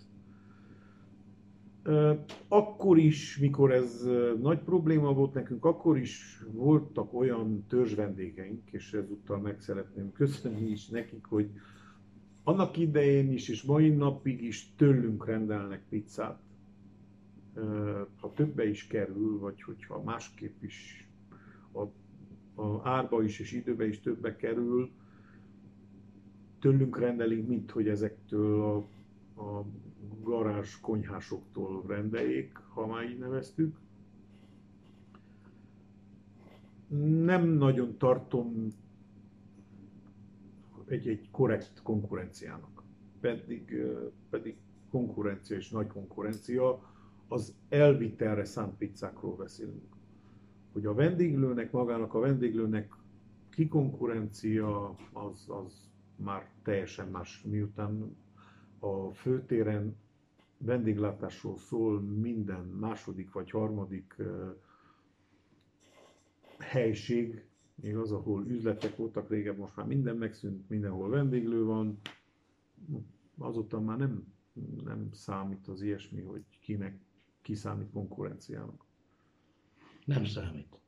Akkor 2.48 2.98
is, 2.98 3.38
mikor 3.38 3.72
ez 3.72 4.08
nagy 4.42 4.60
probléma 4.60 5.14
volt 5.14 5.34
nekünk, 5.34 5.66
akkor 5.66 5.98
is 5.98 6.44
voltak 6.52 7.14
olyan 7.14 7.66
törzsvendégeink, 7.68 8.72
és 8.72 8.94
ezúttal 8.94 9.38
meg 9.40 9.60
szeretném 9.60 10.12
köszönni 10.12 10.70
is 10.70 10.88
nekik, 10.88 11.26
hogy 11.26 11.50
annak 12.44 12.78
idején 12.78 13.32
is, 13.32 13.50
és 13.50 13.64
mai 13.64 13.90
napig 13.90 14.44
is 14.44 14.76
tőlünk 14.76 15.26
rendelnek 15.26 15.84
pizzát. 15.90 16.40
Ha 18.20 18.34
többe 18.34 18.68
is 18.70 18.88
kerül, 18.88 19.40
vagy 19.40 19.62
hogyha 19.62 20.04
másképp 20.04 20.64
is 20.64 21.08
a, 21.74 21.84
a 22.56 22.90
árba 22.90 23.24
is 23.24 23.40
és 23.40 23.52
időbe 23.52 23.88
is 23.88 24.00
többe 24.00 24.36
kerül, 24.36 24.92
tőlünk 26.60 27.00
rendelik, 27.00 27.48
mint 27.48 27.72
hogy 27.72 27.88
ezektől 27.88 28.62
a, 28.62 29.42
a 29.42 29.66
garázs 30.22 30.80
konyhásoktól 30.82 31.84
rendeljék, 31.88 32.58
ha 32.58 32.88
már 32.88 33.10
így 33.10 33.18
neveztük. 33.18 33.78
Nem 37.24 37.48
nagyon 37.48 37.98
tartom 37.98 38.68
egy, 40.88 41.08
egy 41.08 41.32
korrekt 41.32 41.82
konkurenciának. 41.84 42.84
Pedig, 43.20 43.82
pedig 44.30 44.58
konkurencia 44.90 45.56
és 45.56 45.70
nagy 45.70 45.88
konkurencia, 45.88 46.94
az 47.28 47.56
elvitelre 47.70 48.46
szánt 48.46 48.78
pizzákról 48.78 49.36
beszélünk. 49.36 49.95
Hogy 50.76 50.86
a 50.86 50.94
vendéglőnek, 50.94 51.72
magának 51.72 52.14
a 52.14 52.20
vendéglőnek 52.20 52.94
kikonkurencia, 53.50 54.96
az, 55.14 55.46
az 55.50 55.92
már 56.16 56.50
teljesen 56.64 57.08
más, 57.08 57.42
miután 57.42 58.18
a 58.80 59.14
főtéren 59.14 59.96
vendéglátásról 60.58 61.58
szól 61.58 62.02
minden 62.02 62.66
második 62.66 63.32
vagy 63.32 63.52
harmadik 63.52 64.16
helység, 66.60 67.46
még 67.76 67.96
az, 67.98 68.12
ahol 68.12 68.46
üzletek 68.46 68.96
voltak 68.96 69.30
régen, 69.30 69.56
most 69.56 69.76
már 69.76 69.86
minden 69.86 70.18
megszűnt, 70.18 70.70
mindenhol 70.70 71.10
vendéglő 71.10 71.64
van, 71.64 72.00
azután 73.38 73.84
már 73.84 73.98
nem, 73.98 74.34
nem 74.84 75.10
számít 75.12 75.68
az 75.68 75.82
ilyesmi, 75.82 76.22
hogy 76.22 76.44
kinek 76.60 77.00
ki 77.42 77.56
számít 77.56 77.92
konkurenciának. 77.92 78.85
Nem 80.06 80.26
számít. 80.26 80.80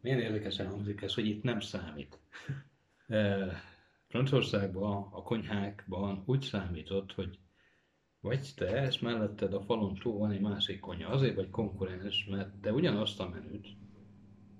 Milyen 0.00 0.20
érdekesen 0.20 0.66
hangzik 0.66 1.02
ez, 1.02 1.14
hogy 1.14 1.26
itt 1.26 1.42
nem 1.42 1.60
számít. 1.60 2.18
Franciaországban, 4.08 5.08
a 5.12 5.22
konyhákban 5.22 6.22
úgy 6.26 6.42
számított, 6.42 7.12
hogy 7.12 7.38
vagy 8.20 8.52
te, 8.56 8.66
ezt 8.66 9.02
melletted 9.02 9.54
a 9.54 9.60
falon 9.60 9.94
túl 9.94 10.18
van 10.18 10.30
egy 10.30 10.40
másik 10.40 10.80
konyha, 10.80 11.12
azért 11.12 11.34
vagy 11.34 11.50
konkurens, 11.50 12.26
mert 12.30 12.54
te 12.60 12.72
ugyanazt 12.72 13.20
a 13.20 13.28
menüt, 13.28 13.68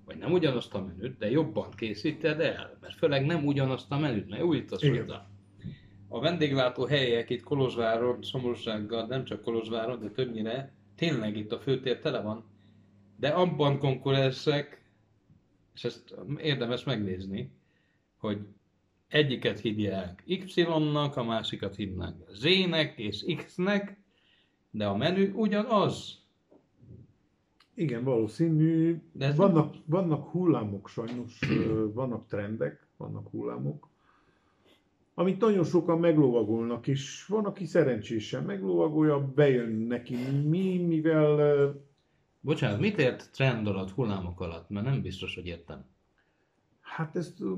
vagy 0.05 0.17
nem 0.17 0.31
ugyanazt 0.31 0.73
a 0.73 0.81
menüt, 0.81 1.17
de 1.17 1.29
jobban 1.29 1.71
készíted 1.71 2.39
el, 2.39 2.77
mert 2.81 2.95
főleg 2.95 3.25
nem 3.25 3.45
ugyanazt 3.45 3.91
a 3.91 3.97
menüt, 3.97 4.29
mert 4.29 4.43
újítasz 4.43 4.81
Igen. 4.81 5.01
hozzá. 5.01 5.29
A 6.07 6.19
vendéglátó 6.19 6.85
helyek 6.85 7.29
itt 7.29 7.43
Kolozsváron, 7.43 8.21
szomorúsággal, 8.21 9.05
nem 9.05 9.23
csak 9.23 9.41
Kolozsváron, 9.41 9.99
de 9.99 10.09
többnyire 10.09 10.73
tényleg 10.95 11.37
itt 11.37 11.51
a 11.51 11.59
főtér 11.59 11.99
tele 11.99 12.21
van, 12.21 12.45
de 13.19 13.27
abban 13.27 13.79
konkurenszek, 13.79 14.81
és 15.73 15.83
ezt 15.83 16.15
érdemes 16.37 16.83
megnézni, 16.83 17.51
hogy 18.17 18.39
egyiket 19.07 19.59
hívják 19.59 20.23
Y-nak, 20.25 21.15
a 21.15 21.23
másikat 21.23 21.75
hívnak 21.75 22.15
Z-nek 22.31 22.97
és 22.97 23.25
X-nek, 23.37 23.97
de 24.71 24.85
a 24.85 24.95
menü 24.95 25.31
ugyanaz. 25.33 26.25
Igen, 27.73 28.03
valószínű. 28.03 29.01
De 29.11 29.25
ez 29.25 29.35
vannak, 29.35 29.75
vannak 29.85 30.29
hullámok 30.29 30.89
sajnos, 30.89 31.39
vannak 31.93 32.27
trendek, 32.27 32.87
vannak 32.97 33.29
hullámok, 33.29 33.89
amit 35.13 35.39
nagyon 35.39 35.63
sokan 35.63 35.99
meglovagolnak, 35.99 36.87
és 36.87 37.25
van, 37.25 37.45
aki 37.45 37.65
szerencsésen 37.65 38.43
meglovagolja, 38.43 39.31
bejön 39.35 39.69
neki 39.69 40.15
mi, 40.47 40.77
mivel 40.77 41.86
Bocsánat, 42.47 42.79
mit 42.79 42.97
ért 42.97 43.31
trend 43.31 43.67
alatt, 43.67 43.91
hullámok 43.91 44.41
alatt? 44.41 44.69
Mert 44.69 44.85
nem 44.85 45.01
biztos, 45.01 45.35
hogy 45.35 45.45
értem. 45.45 45.85
Hát 46.81 47.15
ezt 47.15 47.41
ö, 47.41 47.53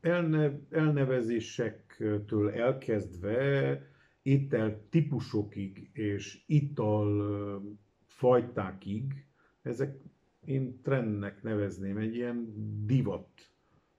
elne, 0.00 0.58
elnevezésektől 0.70 2.50
elkezdve 2.50 3.82
étel 4.22 4.80
típusokig 4.90 5.90
és 5.92 6.42
ital 6.46 7.62
fajtákig, 8.06 9.26
ezek 9.62 9.98
én 10.44 10.80
trendnek 10.82 11.42
nevezném, 11.42 11.96
egy 11.96 12.14
ilyen 12.14 12.52
divat. 12.86 13.28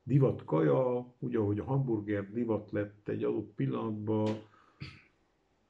Divat 0.04 0.44
kaja, 0.44 1.14
úgy 1.20 1.36
ahogy 1.36 1.60
a 1.60 1.64
hamburger 1.64 2.32
divat 2.32 2.72
lett 2.72 3.08
egy 3.08 3.24
adott 3.24 3.54
pillanatban 3.56 4.30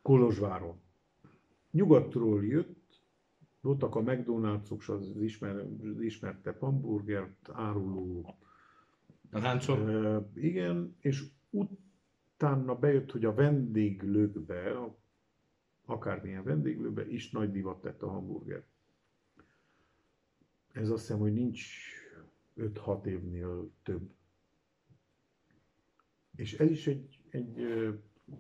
Kolozsváron. 0.01 0.75
Nyugatról 1.71 2.45
jött, 2.45 2.79
voltak 3.62 3.95
a 3.95 4.02
McDonald'sok, 4.04 4.89
az 4.89 5.22
ismer, 5.22 5.56
az 5.95 6.02
ismertebb 6.02 6.60
hamburgert 6.60 7.50
áruló 7.54 8.26
A? 8.28 8.48
Ö, 9.88 10.19
igen, 10.36 10.95
és 11.00 11.24
utána 11.50 12.76
bejött, 12.76 13.12
hogy 13.12 13.26
a 13.26 13.34
vendéglőkbe, 13.34 14.72
a- 14.78 14.98
akármilyen 15.86 16.43
vendéglőbe 16.43 17.08
is 17.08 17.32
nagy 17.32 17.52
divat 17.52 17.84
lett 17.84 18.02
a 18.02 18.10
hamburger. 18.10 18.63
Ez 20.72 20.89
azt 20.89 21.02
hiszem, 21.02 21.19
hogy 21.19 21.34
nincs 21.34 21.76
5-6 22.58 23.06
évnél 23.06 23.72
több. 23.84 24.10
És 26.36 26.54
ez 26.60 26.70
is 26.70 26.88
egy, 26.88 27.20
egy 27.30 27.68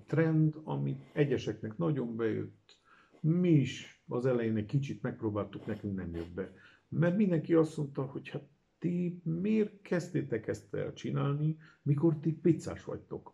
trend, 0.05 0.55
ami 0.63 0.99
egyeseknek 1.13 1.77
nagyon 1.77 2.15
bejött. 2.15 2.77
Mi 3.19 3.49
is 3.51 3.98
az 4.09 4.25
elején 4.25 4.55
egy 4.55 4.65
kicsit 4.65 5.01
megpróbáltuk, 5.01 5.65
nekünk 5.65 5.95
nem 5.95 6.15
jött 6.15 6.31
be. 6.31 6.53
Mert 6.87 7.17
mindenki 7.17 7.53
azt 7.53 7.77
mondta, 7.77 8.01
hogy 8.01 8.29
hát 8.29 8.47
ti 8.79 9.21
miért 9.23 9.81
kezdtétek 9.81 10.47
ezt 10.47 10.73
el 10.73 10.93
csinálni, 10.93 11.57
mikor 11.81 12.19
ti 12.19 12.31
pizzás 12.31 12.83
vagytok? 12.83 13.33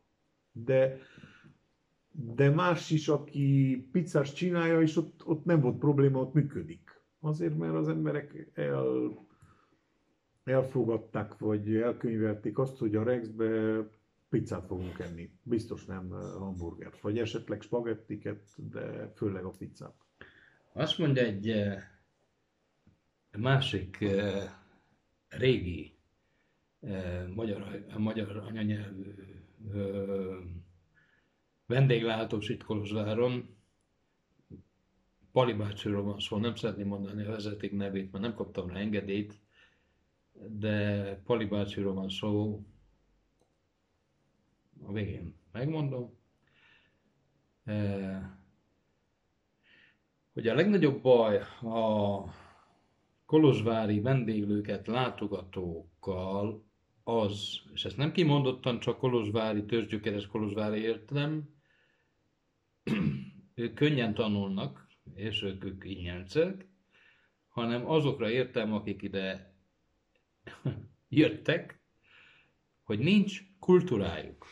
De, 0.52 0.98
de 2.12 2.50
más 2.50 2.92
is, 2.92 3.08
aki 3.08 3.78
pizzás 3.92 4.34
csinálja, 4.34 4.82
és 4.82 4.98
ott, 4.98 5.26
ott 5.26 5.46
nem 5.46 5.62
volt 5.62 5.78
probléma, 5.78 6.20
ott 6.20 6.34
működik. 6.34 7.02
Azért, 7.20 7.58
mert 7.58 7.74
az 7.74 7.88
emberek 7.88 8.52
el, 8.54 9.12
elfogadták, 10.44 11.38
vagy 11.38 11.76
elkönyvelték 11.76 12.58
azt, 12.58 12.78
hogy 12.78 12.96
a 12.96 13.04
Rexbe 13.04 13.80
pizzát 14.30 14.66
fogunk 14.66 15.00
enni. 15.00 15.32
Biztos 15.44 15.86
nem 15.86 16.10
hamburgert, 16.38 17.02
vagy 17.02 17.18
esetleg 17.18 17.62
spagettiket, 17.62 18.70
de 18.72 19.12
főleg 19.16 19.44
a 19.44 19.50
pizzát. 19.50 20.05
Azt 20.78 20.98
mondja 20.98 21.24
egy 21.24 21.50
eh, 21.50 21.84
másik 23.38 24.02
eh, 24.02 24.52
régi 25.28 25.98
eh, 26.80 27.28
magyar, 27.28 27.86
magyar 27.98 28.38
anyanyelvű 28.38 29.14
vendéglátós 31.66 32.50
itt 32.50 32.64
Kolozsváron, 32.64 33.58
Pali 35.32 35.54
bácsiról 35.54 36.04
van 36.04 36.20
szó, 36.20 36.38
nem 36.38 36.56
szeretném 36.56 36.88
mondani 36.88 37.24
a 37.24 37.32
vezeték 37.32 37.72
nevét, 37.72 38.12
mert 38.12 38.24
nem 38.24 38.36
kaptam 38.36 38.70
rá 38.70 38.80
engedélyt, 38.80 39.40
de 40.48 41.04
Pali 41.26 41.46
bácsiról 41.46 41.94
van 41.94 42.10
szó, 42.10 42.66
a 44.82 44.92
végén 44.92 45.36
megmondom, 45.52 46.18
hogy 50.36 50.48
a 50.48 50.54
legnagyobb 50.54 51.02
baj 51.02 51.38
a 51.62 52.24
kolozsvári 53.26 54.00
vendéglőket 54.00 54.88
látogatókkal 54.88 56.66
az, 57.04 57.62
és 57.74 57.86
ezt 57.86 57.98
nem 57.98 58.12
kimondottan 58.12 58.80
csak 58.80 58.98
kolozsvári, 58.98 59.66
törzsgyökeres 59.66 60.28
kolozsvári 60.28 60.80
értem, 60.82 61.50
ők 63.56 63.74
könnyen 63.74 64.14
tanulnak, 64.14 64.88
és 65.14 65.42
ők, 65.42 65.66
ők 65.66 65.86
ingyencek, 65.86 66.68
hanem 67.48 67.90
azokra 67.90 68.30
értem, 68.30 68.74
akik 68.74 69.02
ide 69.02 69.56
jöttek, 71.10 71.80
hogy 72.84 73.00
nincs 73.00 73.42
kultúrájuk. 73.60 74.48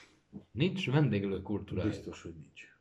Nincs 0.52 0.90
vendéglő 0.90 1.42
kultúrájuk. 1.42 1.92
Biztos, 1.92 2.22
hogy 2.22 2.34
nincs. 2.36 2.73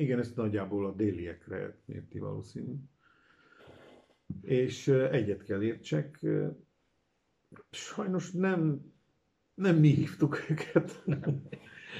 Igen, 0.00 0.18
ezt 0.18 0.36
nagyjából 0.36 0.86
a 0.86 0.92
déliekre 0.92 1.76
érti 1.86 2.18
valószínű. 2.18 2.74
És 4.42 4.88
egyet 4.88 5.42
kell 5.42 5.62
értsek, 5.62 6.26
sajnos 7.70 8.30
nem, 8.30 8.92
nem 9.54 9.76
mi 9.76 9.88
hívtuk 9.88 10.50
őket. 10.50 11.02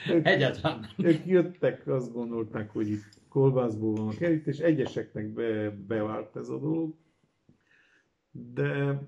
Ők, 0.08 0.24
nem. 0.62 0.86
ők 0.96 1.26
jöttek, 1.26 1.86
azt 1.86 2.12
gondolták, 2.12 2.70
hogy 2.70 2.88
itt 2.88 3.22
kolbászból 3.28 3.94
van 3.94 4.08
a 4.08 4.16
kerítés, 4.16 4.58
egyeseknek 4.58 5.28
be, 5.32 5.70
bevált 5.70 6.36
ez 6.36 6.48
a 6.48 6.58
dolog, 6.58 6.94
de 8.30 9.00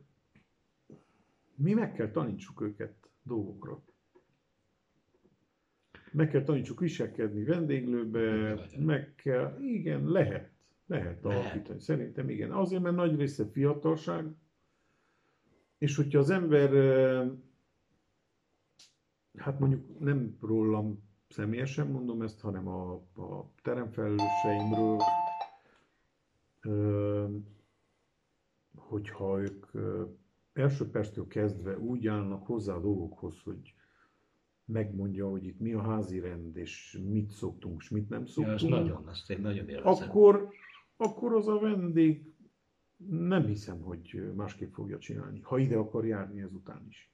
mi 1.55 1.72
meg 1.72 1.93
kell 1.93 2.11
tanítsuk 2.11 2.61
őket 2.61 2.95
dolgokra. 3.22 3.82
Meg 6.12 6.28
kell 6.28 6.42
tanítsuk 6.42 6.80
viselkedni 6.80 7.44
vendéglőbe, 7.44 8.54
meg 8.78 9.14
kell, 9.14 9.58
igen, 9.60 10.04
lehet, 10.04 10.50
lehet 10.86 11.24
alakítani. 11.24 11.80
Szerintem 11.80 12.28
igen. 12.28 12.50
Azért, 12.50 12.82
mert 12.82 12.96
nagy 12.96 13.16
része 13.16 13.46
fiatalság, 13.46 14.26
és 15.78 15.96
hogyha 15.96 16.18
az 16.18 16.30
ember, 16.30 16.70
hát 19.36 19.58
mondjuk 19.58 19.98
nem 19.98 20.36
rólam 20.40 21.10
személyesen 21.28 21.86
mondom 21.86 22.22
ezt, 22.22 22.40
hanem 22.40 22.68
a, 22.68 22.92
a 23.14 23.50
teremfelelőseimről, 23.62 24.98
hogyha 28.74 29.40
ők 29.40 29.66
első 30.52 30.90
perctől 30.90 31.26
kezdve 31.26 31.78
úgy 31.78 32.06
állnak 32.06 32.46
hozzá 32.46 32.74
a 32.74 32.80
dolgokhoz, 32.80 33.40
hogy 33.40 33.74
megmondja, 34.64 35.28
hogy 35.28 35.44
itt 35.46 35.58
mi 35.60 35.72
a 35.72 35.82
házi 35.82 36.18
rend, 36.20 36.56
és 36.56 36.98
mit 37.08 37.30
szoktunk, 37.30 37.82
és 37.82 37.88
mit 37.88 38.08
nem 38.08 38.20
Ja, 38.20 38.26
szoktunk, 38.26 38.54
ezt 38.54 38.68
nagyon, 38.68 39.06
azt 39.06 39.30
én 39.30 39.40
nagyon 39.40 39.68
élvezem. 39.68 40.08
akkor, 40.08 40.48
akkor 40.96 41.34
az 41.34 41.48
a 41.48 41.58
vendég 41.58 42.32
nem 43.08 43.46
hiszem, 43.46 43.80
hogy 43.80 44.32
másképp 44.34 44.72
fogja 44.72 44.98
csinálni, 44.98 45.40
ha 45.40 45.58
ide 45.58 45.76
akar 45.76 46.06
járni 46.06 46.40
ezután 46.40 46.86
is. 46.88 47.12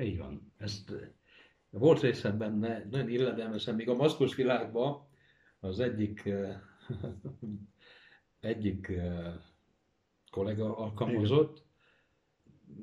Így 0.00 0.18
van. 0.18 0.52
Ezt, 0.56 0.90
eh, 0.90 1.08
volt 1.70 2.00
részem 2.00 2.38
benne, 2.38 2.86
nagyon 2.90 3.08
illedelmesen, 3.08 3.74
még 3.74 3.88
a 3.88 3.94
maszkos 3.94 4.34
világban 4.34 5.08
az 5.60 5.80
egyik, 5.80 6.24
eh, 6.24 6.60
egyik 8.40 8.88
eh, 8.88 9.34
kollega 10.30 10.76
alkalmazott. 10.76 11.61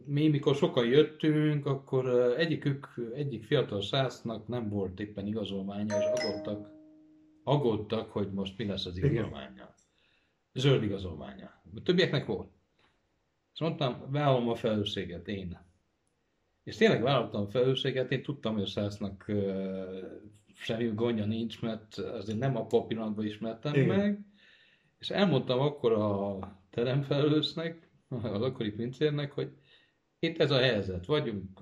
Mi, 0.05 0.27
mikor 0.27 0.55
sokan 0.55 0.85
jöttünk, 0.85 1.65
akkor 1.65 2.33
egyikük, 2.37 2.93
egyik 3.13 3.43
fiatal 3.43 3.81
szásznak 3.81 4.47
nem 4.47 4.69
volt 4.69 4.99
éppen 4.99 5.27
igazolványa, 5.27 5.97
és 5.97 6.05
aggódtak, 6.05 6.69
aggódtak, 7.43 8.11
hogy 8.11 8.31
most 8.31 8.57
mi 8.57 8.65
lesz 8.65 8.85
az 8.85 8.97
igazolványa. 8.97 9.73
Zöld 10.53 10.83
igazolványa. 10.83 11.61
A 11.75 11.81
többieknek 11.81 12.25
volt. 12.25 12.49
És 13.53 13.59
mondtam, 13.59 14.11
vállalom 14.11 14.49
a 14.49 14.55
felelősséget 14.55 15.27
én. 15.27 15.67
És 16.63 16.75
tényleg 16.75 17.01
vállaltam 17.01 17.41
a 17.41 17.47
felelősséget, 17.47 18.11
én 18.11 18.23
tudtam, 18.23 18.53
hogy 18.53 18.63
a 18.63 18.65
szásznak 18.65 19.25
uh, 19.27 20.19
semmi 20.53 20.91
gondja 20.93 21.25
nincs, 21.25 21.61
mert 21.61 21.97
azért 21.97 22.39
nem 22.39 22.55
a 22.55 22.85
pillanatban 22.85 23.25
ismertem 23.25 23.73
Igen. 23.73 23.87
meg. 23.87 24.19
És 24.99 25.09
elmondtam 25.09 25.59
akkor 25.59 25.91
a 25.91 26.39
teremfelelősnek, 26.69 27.89
az 28.09 28.41
akkori 28.41 28.71
pincérnek, 28.71 29.31
hogy 29.31 29.51
itt 30.19 30.39
ez 30.39 30.51
a 30.51 30.59
helyzet, 30.59 31.05
vagyunk 31.05 31.59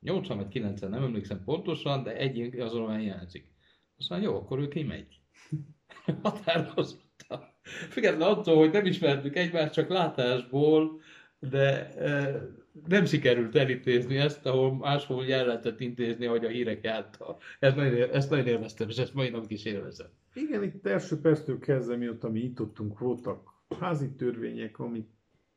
80 0.00 0.36
vagy 0.36 0.48
90, 0.48 0.90
nem 0.90 1.02
emlékszem 1.02 1.44
pontosan, 1.44 2.02
de 2.02 2.16
egy 2.16 2.36
igazolvány 2.36 3.00
hiányzik. 3.00 3.52
Azt 3.98 4.10
mondja, 4.10 4.28
jó, 4.28 4.36
akkor 4.36 4.58
ő 4.58 4.68
kimegy. 4.68 5.20
Határozottan. 6.22 7.52
Függetlenül 7.90 8.34
attól, 8.34 8.56
hogy 8.56 8.70
nem 8.70 8.86
ismertük 8.86 9.36
egymást 9.36 9.72
csak 9.72 9.88
látásból, 9.88 11.00
de 11.38 11.94
e, 11.94 12.40
nem 12.86 13.04
sikerült 13.04 13.56
elintézni 13.56 14.16
ezt, 14.16 14.46
ahol 14.46 14.74
máshol 14.76 15.32
el 15.32 15.46
lehetett 15.46 15.80
intézni, 15.80 16.26
hogy 16.26 16.44
a 16.44 16.48
hírek 16.48 16.84
járta. 16.84 17.36
Ezt 17.58 17.76
nagyon, 17.76 18.10
ezt 18.10 18.30
nagyon 18.30 18.46
élveztem, 18.46 18.88
és 18.88 18.96
ezt 18.96 19.14
mai 19.14 19.28
napig 19.28 19.50
is 19.50 19.64
élvezem. 19.64 20.08
Igen, 20.34 20.62
itt 20.62 20.86
első 20.86 21.20
perctől 21.20 21.58
kezdve, 21.58 21.96
mióta 21.96 22.30
mi 22.30 22.40
itt 22.40 22.60
voltak 22.76 23.54
házi 23.80 24.14
törvények, 24.14 24.78
amit 24.78 25.13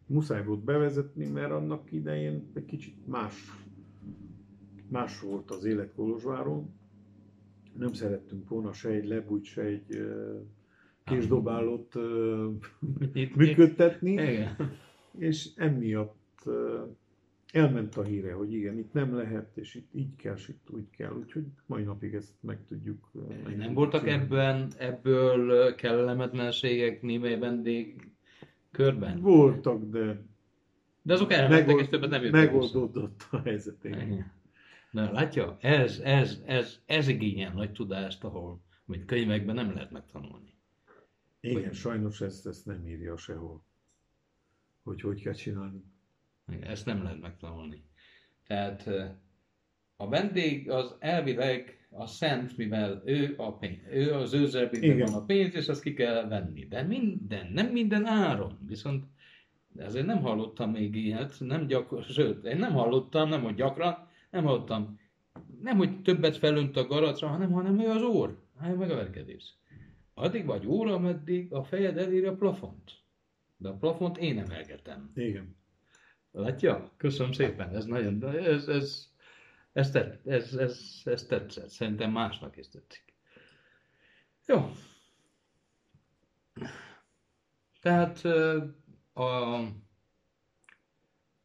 muszáj 0.07 0.43
volt 0.43 0.63
bevezetni, 0.63 1.27
mert 1.27 1.51
annak 1.51 1.91
idején 1.91 2.51
egy 2.53 2.65
kicsit 2.65 3.07
más, 3.07 3.33
más 4.89 5.19
volt 5.21 5.51
az 5.51 5.63
élet 5.65 5.93
Kolozsváron. 5.93 6.73
Nem 7.77 7.93
szerettünk 7.93 8.49
volna 8.49 8.73
se 8.73 8.89
egy 8.89 9.05
lebújt, 9.05 9.43
se 9.43 9.61
egy 9.61 9.85
késdobálót 11.03 11.95
működtetni, 13.35 14.11
Igen. 14.11 14.55
és 15.17 15.49
emiatt 15.55 16.49
elment 17.51 17.95
a 17.95 18.03
híre, 18.03 18.33
hogy 18.33 18.53
igen, 18.53 18.77
itt 18.77 18.93
nem 18.93 19.15
lehet, 19.15 19.57
és 19.57 19.75
itt 19.75 19.89
így 19.93 20.15
kell, 20.15 20.35
és 20.35 20.49
itt 20.49 20.69
úgy 20.69 20.89
kell, 20.89 21.13
úgyhogy 21.13 21.45
mai 21.65 21.83
napig 21.83 22.13
ezt 22.13 22.33
meg 22.41 22.59
tudjuk. 22.67 23.11
Nem 23.57 23.73
voltak 23.73 24.01
csinálni. 24.03 24.23
ebben, 24.23 24.71
ebből 24.77 25.75
kellemetlenségek 25.75 27.01
némely 27.01 27.39
vendég 27.39 28.09
körben? 28.77 29.21
Voltak, 29.21 29.83
de 29.83 30.21
De 31.01 31.13
azok 31.13 31.31
elmentek, 31.31 31.65
Megold- 31.65 31.83
és 31.83 31.89
többet 31.89 32.09
nem 32.09 32.23
jöttek 32.23 32.45
megoldódott 32.51 33.27
a 33.31 33.37
helyzet. 33.41 33.83
igen. 33.83 34.11
Igen. 34.11 34.31
Na, 34.91 35.11
látja, 35.11 35.57
ez, 35.61 35.99
ez, 35.99 36.41
ez, 36.45 36.79
ez 36.85 37.07
igényel 37.07 37.53
nagy 37.53 37.71
tudást, 37.71 38.23
ahol 38.23 38.61
amit 38.87 39.05
könyvekben 39.05 39.55
nem 39.55 39.73
lehet 39.73 39.91
megtanulni. 39.91 40.53
Igen, 41.39 41.63
Hogy- 41.63 41.73
sajnos 41.73 42.21
ezt, 42.21 42.47
ezt 42.47 42.65
nem 42.65 42.87
írja 42.87 43.17
sehol, 43.17 43.63
hogy 44.83 45.01
hogy 45.01 45.21
kell 45.21 45.33
csinálni. 45.33 45.83
Ezt 46.61 46.85
nem 46.85 47.03
lehet 47.03 47.21
megtanulni. 47.21 47.83
Tehát 48.47 48.87
eh, 48.87 49.11
a 49.95 50.09
vendég 50.09 50.69
az 50.69 50.95
elvileg 50.99 51.76
a 51.89 52.05
szent, 52.05 52.57
mivel 52.57 53.01
ő 53.05 53.33
a 53.37 53.57
pénz, 53.57 53.79
ő 53.91 54.13
az 54.13 54.33
ő 54.33 54.47
zsebében 54.47 54.97
van 54.97 55.13
a 55.13 55.25
pénz, 55.25 55.55
és 55.55 55.67
azt 55.67 55.81
ki 55.81 55.93
kell 55.93 56.27
venni. 56.27 56.65
De 56.65 56.81
minden, 56.81 57.51
nem 57.53 57.67
minden 57.67 58.05
áron. 58.05 58.57
Viszont 58.67 59.05
ezért 59.77 60.05
nem 60.05 60.21
hallottam 60.21 60.71
még 60.71 60.95
ilyet, 60.95 61.35
nem 61.39 61.67
gyakor, 61.67 62.03
sőt, 62.03 62.45
én 62.45 62.57
nem 62.57 62.71
hallottam, 62.71 63.29
nem 63.29 63.41
hogy 63.41 63.55
gyakran, 63.55 64.07
nem 64.31 64.43
hallottam, 64.43 64.99
nem 65.61 65.77
hogy 65.77 66.01
többet 66.01 66.37
felönt 66.37 66.77
a 66.77 66.87
garacra, 66.87 67.27
hanem, 67.27 67.51
hanem 67.51 67.79
ő 67.79 67.89
az 67.89 68.01
ór, 68.01 68.37
állj 68.57 68.75
meg 68.75 68.91
a 68.91 68.95
verkedés. 68.95 69.55
Addig 70.13 70.45
vagy 70.45 70.67
óra, 70.67 70.93
ameddig 70.93 71.53
a 71.53 71.63
fejed 71.63 71.97
eléri 71.97 72.25
a 72.25 72.35
plafont. 72.35 72.91
De 73.57 73.69
a 73.69 73.73
plafont 73.73 74.17
én 74.17 74.39
emelgetem. 74.39 75.11
Igen. 75.15 75.55
Látja? 76.31 76.91
Köszönöm 76.97 77.31
szépen, 77.31 77.75
ez 77.75 77.85
nagyon, 77.85 78.35
ez, 78.35 78.67
ez, 78.67 79.11
ez, 79.77 79.91
tett, 79.91 80.27
ez, 80.27 80.53
ez, 80.53 81.01
ez 81.03 81.25
tetszett, 81.25 81.69
szerintem 81.69 82.11
másnak 82.11 82.57
is 82.57 82.69
tetszik. 82.69 83.13
Jó. 84.45 84.71
Tehát 87.81 88.25
a, 89.13 89.59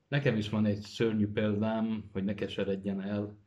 nekem 0.09 0.37
is 0.37 0.49
van 0.49 0.67
egy 0.67 0.81
szörnyű 0.81 1.29
példám, 1.29 2.09
hogy 2.13 2.25
ne 2.25 2.35
keseredjen 2.35 3.01
el. 3.01 3.41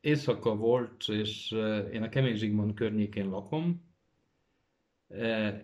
Éjszaka 0.00 0.56
volt, 0.56 1.04
és 1.08 1.50
én 1.92 2.02
a 2.02 2.08
Kemény 2.08 2.36
Zsigmond 2.36 2.74
környékén 2.74 3.28
lakom, 3.28 3.88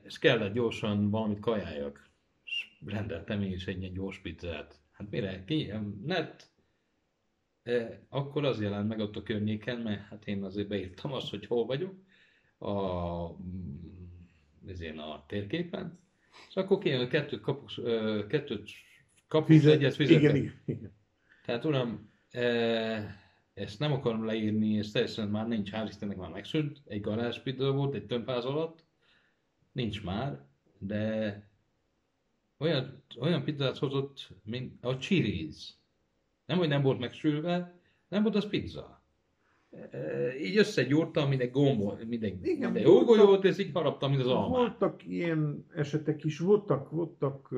és 0.02 0.18
kellett 0.18 0.52
gyorsan 0.52 1.10
valamit 1.10 1.40
kajáljak 1.40 2.10
és 2.44 2.68
rendeltem 2.84 3.42
én 3.42 3.52
is 3.52 3.66
egy 3.66 3.80
ilyen 3.80 3.92
gyors 3.92 4.18
pizzát. 4.18 4.80
Hát 4.92 5.10
mire? 5.10 5.44
Ki? 5.44 5.72
Net? 6.04 6.54
E, 7.66 8.00
akkor 8.08 8.44
az 8.44 8.60
jelent 8.60 8.88
meg 8.88 8.98
ott 8.98 9.16
a 9.16 9.22
környéken, 9.22 9.80
mert 9.80 10.00
hát 10.00 10.26
én 10.26 10.44
azért 10.44 10.68
beírtam 10.68 11.12
azt, 11.12 11.30
hogy 11.30 11.46
hol 11.46 11.66
vagyok. 11.66 11.94
A 12.58 12.72
mm, 13.32 13.96
ezén 14.66 14.98
a 14.98 15.24
térképen, 15.26 15.98
és 16.48 16.56
akkor 16.56 16.78
kijön, 16.78 16.98
hogy 16.98 17.08
kettőt 17.08 17.40
kapsz, 17.40 17.78
ö, 17.78 18.24
kettőt 18.28 18.70
kapsz, 19.28 19.46
Fizet, 19.46 19.74
egyet 19.74 19.94
fizetek. 19.94 20.22
igen, 20.22 20.36
igen, 20.36 20.60
igen. 20.64 20.92
Tehát 21.44 21.64
uram, 21.64 22.10
e, 22.30 22.44
ezt 23.54 23.78
nem 23.78 23.92
akarom 23.92 24.24
leírni, 24.24 24.78
ez 24.78 24.90
teljesen 24.90 25.28
már 25.28 25.48
nincs, 25.48 25.70
hál' 25.70 25.86
Istennek 25.88 26.16
már 26.16 26.30
megszűnt, 26.30 26.82
egy 26.86 27.00
garázspizza 27.00 27.72
volt, 27.72 27.94
egy 27.94 28.06
tömbház 28.06 28.44
alatt, 28.44 28.84
nincs 29.72 30.04
már, 30.04 30.44
de 30.78 31.42
olyan, 32.58 33.02
olyan 33.18 33.44
pizzát 33.44 33.78
hozott, 33.78 34.28
mint 34.44 34.84
a 34.84 34.96
Chili's. 34.96 35.68
Nem, 36.46 36.58
hogy 36.58 36.68
nem 36.68 36.82
volt 36.82 36.98
megsülve, 36.98 37.80
nem 38.08 38.22
volt 38.22 38.34
az 38.34 38.48
pizza. 38.48 39.04
E, 39.90 40.38
így 40.40 40.56
összegyúrtam, 40.56 41.28
mint 41.28 41.40
egy 41.40 41.50
gombol, 41.50 41.98
mint 42.08 42.22
egy, 42.22 42.46
Igen, 42.46 42.72
voltak- 42.72 42.92
hógolyót, 42.92 43.44
és 43.44 43.58
így 43.58 43.70
haraptam, 43.72 44.10
mint 44.10 44.22
az 44.22 44.28
almát. 44.28 44.48
Voltak 44.48 45.06
ilyen 45.06 45.66
esetek 45.74 46.24
is, 46.24 46.38
voltak, 46.38 46.90
voltak 46.90 47.48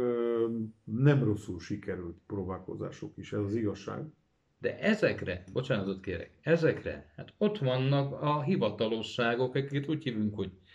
nem 0.85 1.25
rosszul 1.25 1.61
sikerült 1.61 2.17
próbálkozások 2.27 3.17
is, 3.17 3.33
ez 3.33 3.41
az 3.41 3.55
igazság. 3.55 4.03
De 4.61 4.79
ezekre, 4.79 5.45
bocsánatot 5.53 6.01
kérek, 6.01 6.31
ezekre, 6.41 7.13
hát 7.17 7.35
ott 7.39 7.59
vannak 7.59 8.23
a 8.23 8.43
hivatalosságok, 8.43 9.55
akiket 9.55 9.89
úgy 9.89 10.03
hívunk, 10.03 10.35
hogy 10.35 10.51
e, 10.51 10.68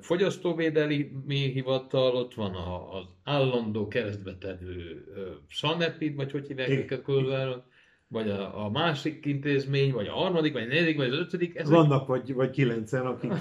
fogyasztóvédelmi 0.00 1.50
hivatal, 1.52 2.16
ott 2.16 2.34
van 2.34 2.54
az 2.90 3.04
állandó 3.24 3.88
keresztbetevő 3.88 5.04
Sanepid, 5.46 6.14
vagy 6.14 6.30
hogy 6.30 6.46
hívják 6.46 6.68
őket 6.68 7.02
Kolozsváron, 7.02 7.62
vagy 8.08 8.28
a, 8.30 8.64
a 8.64 8.70
másik 8.70 9.26
intézmény, 9.26 9.92
vagy 9.92 10.06
a 10.06 10.12
harmadik, 10.12 10.52
vagy 10.52 10.62
a 10.62 10.66
negyedik, 10.66 10.96
vagy 10.96 11.08
az 11.08 11.18
ötödik, 11.18 11.56
ezek 11.56 11.74
Vannak 11.74 12.06
vagy, 12.06 12.34
vagy 12.34 12.50
kilencen, 12.50 13.06
akik 13.06 13.32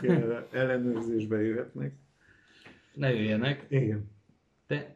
ellenőrzésbe 0.52 1.42
jöhetnek. 1.42 1.94
ne 2.94 3.14
jöjjenek, 3.14 3.66
Igen. 3.70 4.12
de 4.68 4.96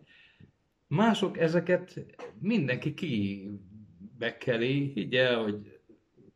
mások 0.88 1.38
ezeket 1.38 2.06
mindenki 2.40 2.94
kibekkeli, 2.94 4.92
higgy 4.94 5.16
el, 5.16 5.42
hogy 5.44 5.80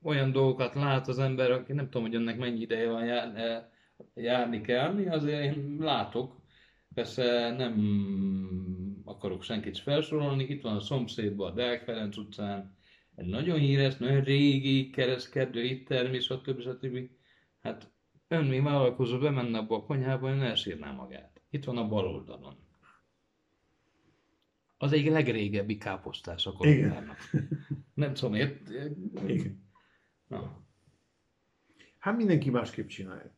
olyan 0.03 0.31
dolgokat 0.31 0.75
lát 0.75 1.07
az 1.07 1.19
ember, 1.19 1.51
aki 1.51 1.73
nem 1.73 1.85
tudom, 1.89 2.01
hogy 2.07 2.15
önnek 2.15 2.37
mennyi 2.37 2.61
ideje 2.61 2.89
van 2.89 3.05
jár, 3.05 3.35
eh, 3.35 3.63
járni 4.15 4.61
kell, 4.61 4.93
mi 4.93 5.07
azért 5.07 5.43
én 5.43 5.77
látok, 5.79 6.35
persze 6.93 7.55
nem 7.57 9.01
akarok 9.05 9.43
senkit 9.43 9.77
felsorolni, 9.77 10.43
itt 10.43 10.61
van 10.61 10.75
a 10.75 10.79
szomszédban, 10.79 11.51
a 11.51 11.53
Deák 11.53 11.83
Ferenc 11.83 12.17
utcán, 12.17 12.77
egy 13.15 13.27
nagyon 13.27 13.59
híres, 13.59 13.97
nagyon 13.97 14.21
régi 14.21 14.89
keresztkedő, 14.89 15.63
itt 15.63 15.87
termés, 15.87 16.23
stb. 16.23 16.61
stb. 16.61 17.09
Hát 17.59 17.91
ön, 18.27 18.45
mi 18.45 18.59
vállalkozó, 18.59 19.17
bemenne 19.17 19.57
abba 19.57 19.75
a 19.75 19.83
konyhába, 19.83 20.29
ön 20.29 20.41
elsírná 20.41 20.91
magát. 20.91 21.41
Itt 21.49 21.63
van 21.63 21.77
a 21.77 21.87
bal 21.87 22.07
oldalon. 22.07 22.55
Az 24.77 24.91
egyik 24.91 25.09
legrégebbi 25.09 25.77
káposztás 25.77 26.45
a 26.45 26.51
Kolozsvárnak. 26.51 27.17
Nem 27.93 28.13
tudom, 28.13 28.33
ért? 28.33 28.69
Igen. 29.27 29.67
Na. 30.27 30.67
Hát 31.97 32.17
mindenki 32.17 32.49
másképp 32.49 32.87
csinálja. 32.87 33.37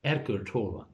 Erkölcs 0.00 0.50
hol 0.50 0.70
van? 0.70 0.88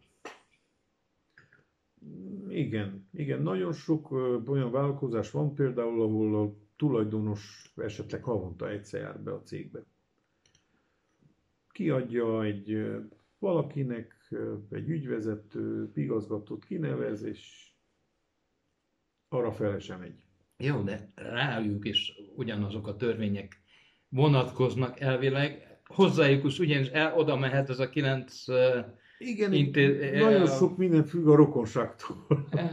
Igen, 2.48 3.08
igen, 3.12 3.42
nagyon 3.42 3.72
sok 3.72 4.10
olyan 4.46 4.70
vállalkozás 4.70 5.30
van 5.30 5.54
például, 5.54 6.02
ahol 6.02 6.46
a 6.46 6.54
tulajdonos 6.76 7.72
esetleg 7.76 8.22
havonta 8.22 8.70
egyszer 8.70 9.00
jár 9.00 9.20
be 9.20 9.32
a 9.32 9.42
cégbe. 9.42 9.84
Kiadja 11.70 12.44
egy 12.44 12.86
valakinek, 13.38 14.30
egy 14.70 14.88
ügyvezető, 14.88 15.90
igazgatót 15.94 16.64
kinevez, 16.64 17.22
és 17.22 17.70
arra 19.28 19.52
fele 19.52 19.78
sem 19.78 20.00
megy. 20.00 20.24
Jó, 20.56 20.82
de 20.82 21.12
rájuk 21.14 21.84
is 21.84 22.12
ugyanazok 22.36 22.86
a 22.86 22.96
törvények 22.96 23.60
vonatkoznak 24.08 25.00
elvileg. 25.00 25.75
Hozzájuk 25.86 26.44
is 26.44 26.58
ugyanis 26.58 26.88
el, 26.88 27.18
oda 27.18 27.36
mehet 27.36 27.70
ez 27.70 27.78
a 27.78 27.88
kilenc... 27.88 28.44
Igen, 29.18 29.52
Inté- 29.52 30.12
nagyon 30.12 30.46
sok 30.46 30.76
minden 30.76 31.04
függ 31.04 31.26
a 31.26 31.34
rokonságtól. 31.34 32.26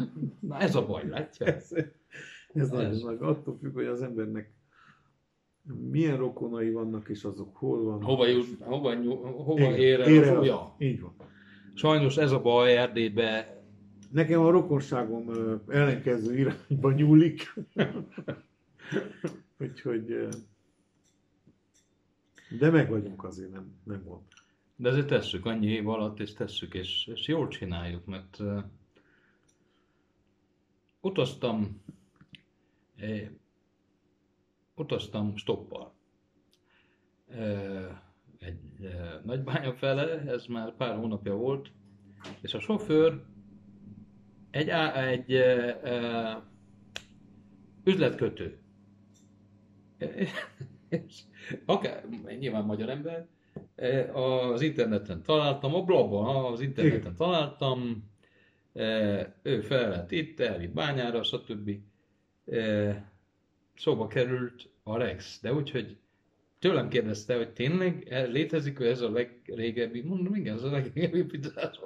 ez 0.59 0.75
a 0.75 0.85
baj, 0.85 1.07
látja? 1.07 1.45
ez, 1.45 1.71
ez 2.53 2.69
nagyon 2.69 2.91
Ez. 2.91 3.01
nagy. 3.01 3.17
Attól 3.19 3.57
függ, 3.61 3.73
hogy 3.73 3.85
az 3.85 4.01
embernek 4.01 4.53
milyen 5.91 6.17
rokonai 6.17 6.71
vannak, 6.71 7.09
és 7.09 7.23
azok 7.23 7.55
hol 7.55 7.83
vannak. 7.83 8.03
Hova, 8.03 8.27
jut, 8.27 8.57
hova, 8.59 8.95
hova 9.43 9.77
ér 9.77 9.99
el 9.99 10.09
ér 10.09 10.23
a 10.23 10.27
el. 10.27 10.35
fúja? 10.35 10.75
Így 10.77 11.01
van. 11.01 11.15
Sajnos 11.73 12.17
ez 12.17 12.31
a 12.31 12.41
baj 12.41 12.77
Erdélybe. 12.77 13.61
Nekem 14.11 14.41
a 14.41 14.49
rokonságom 14.49 15.31
ellenkező 15.67 16.37
irányba 16.37 16.91
nyúlik. 16.91 17.53
Úgyhogy... 19.59 20.27
De 22.57 22.69
meg 22.69 22.89
vagyunk 22.89 23.23
azért, 23.23 23.51
nem, 23.51 23.73
nem 23.83 24.03
gond. 24.03 24.21
De 24.75 24.89
azért 24.89 25.07
tesszük, 25.07 25.45
annyi 25.45 25.67
év 25.67 25.87
alatt, 25.89 26.19
és 26.19 26.33
tesszük, 26.33 26.73
és, 26.73 27.07
és 27.07 27.27
jól 27.27 27.47
csináljuk, 27.47 28.05
mert 28.05 28.39
uh, 28.39 28.63
utaztam, 31.01 31.81
eh, 32.95 33.29
utaztam 34.75 35.35
stoppal. 35.35 35.93
Eh, 37.27 38.01
egy 38.39 38.85
eh, 38.85 39.19
nagybánya 39.23 39.73
fele, 39.73 40.21
ez 40.21 40.45
már 40.45 40.75
pár 40.75 40.95
hónapja 40.95 41.35
volt, 41.35 41.71
és 42.41 42.53
a 42.53 42.59
sofőr 42.59 43.23
egy, 44.49 44.67
egy 44.67 45.33
eh, 45.33 45.79
eh, 45.83 46.37
üzletkötő. 47.83 48.57
És 51.05 51.19
akár, 51.65 52.05
nyilván 52.39 52.65
magyar 52.65 52.89
ember, 52.89 53.27
E, 53.75 54.13
az 54.13 54.61
interneten 54.61 55.23
találtam, 55.23 55.75
a 55.75 55.83
blogon 55.83 56.45
az 56.53 56.61
interneten 56.61 57.15
találtam, 57.15 58.09
e, 58.73 59.35
ő 59.41 59.61
fel 59.61 59.89
lett 59.89 60.11
itt, 60.11 60.39
elvitt 60.39 60.73
bányára, 60.73 61.23
stb. 61.23 61.71
E, 62.45 63.11
Szóba 63.75 64.07
került 64.07 64.69
a 64.83 64.97
Rex, 64.97 65.41
de 65.41 65.53
úgyhogy 65.53 65.97
tőlem 66.59 66.89
kérdezte, 66.89 67.35
hogy 67.35 67.49
tényleg 67.53 68.07
létezik 68.29 68.79
ez 68.79 69.01
a 69.01 69.11
legrégebbi, 69.11 70.01
mondom, 70.01 70.35
igen, 70.35 70.55
ez 70.55 70.63
a 70.63 70.71
legrégebbi 70.71 71.23
pizzás. 71.23 71.79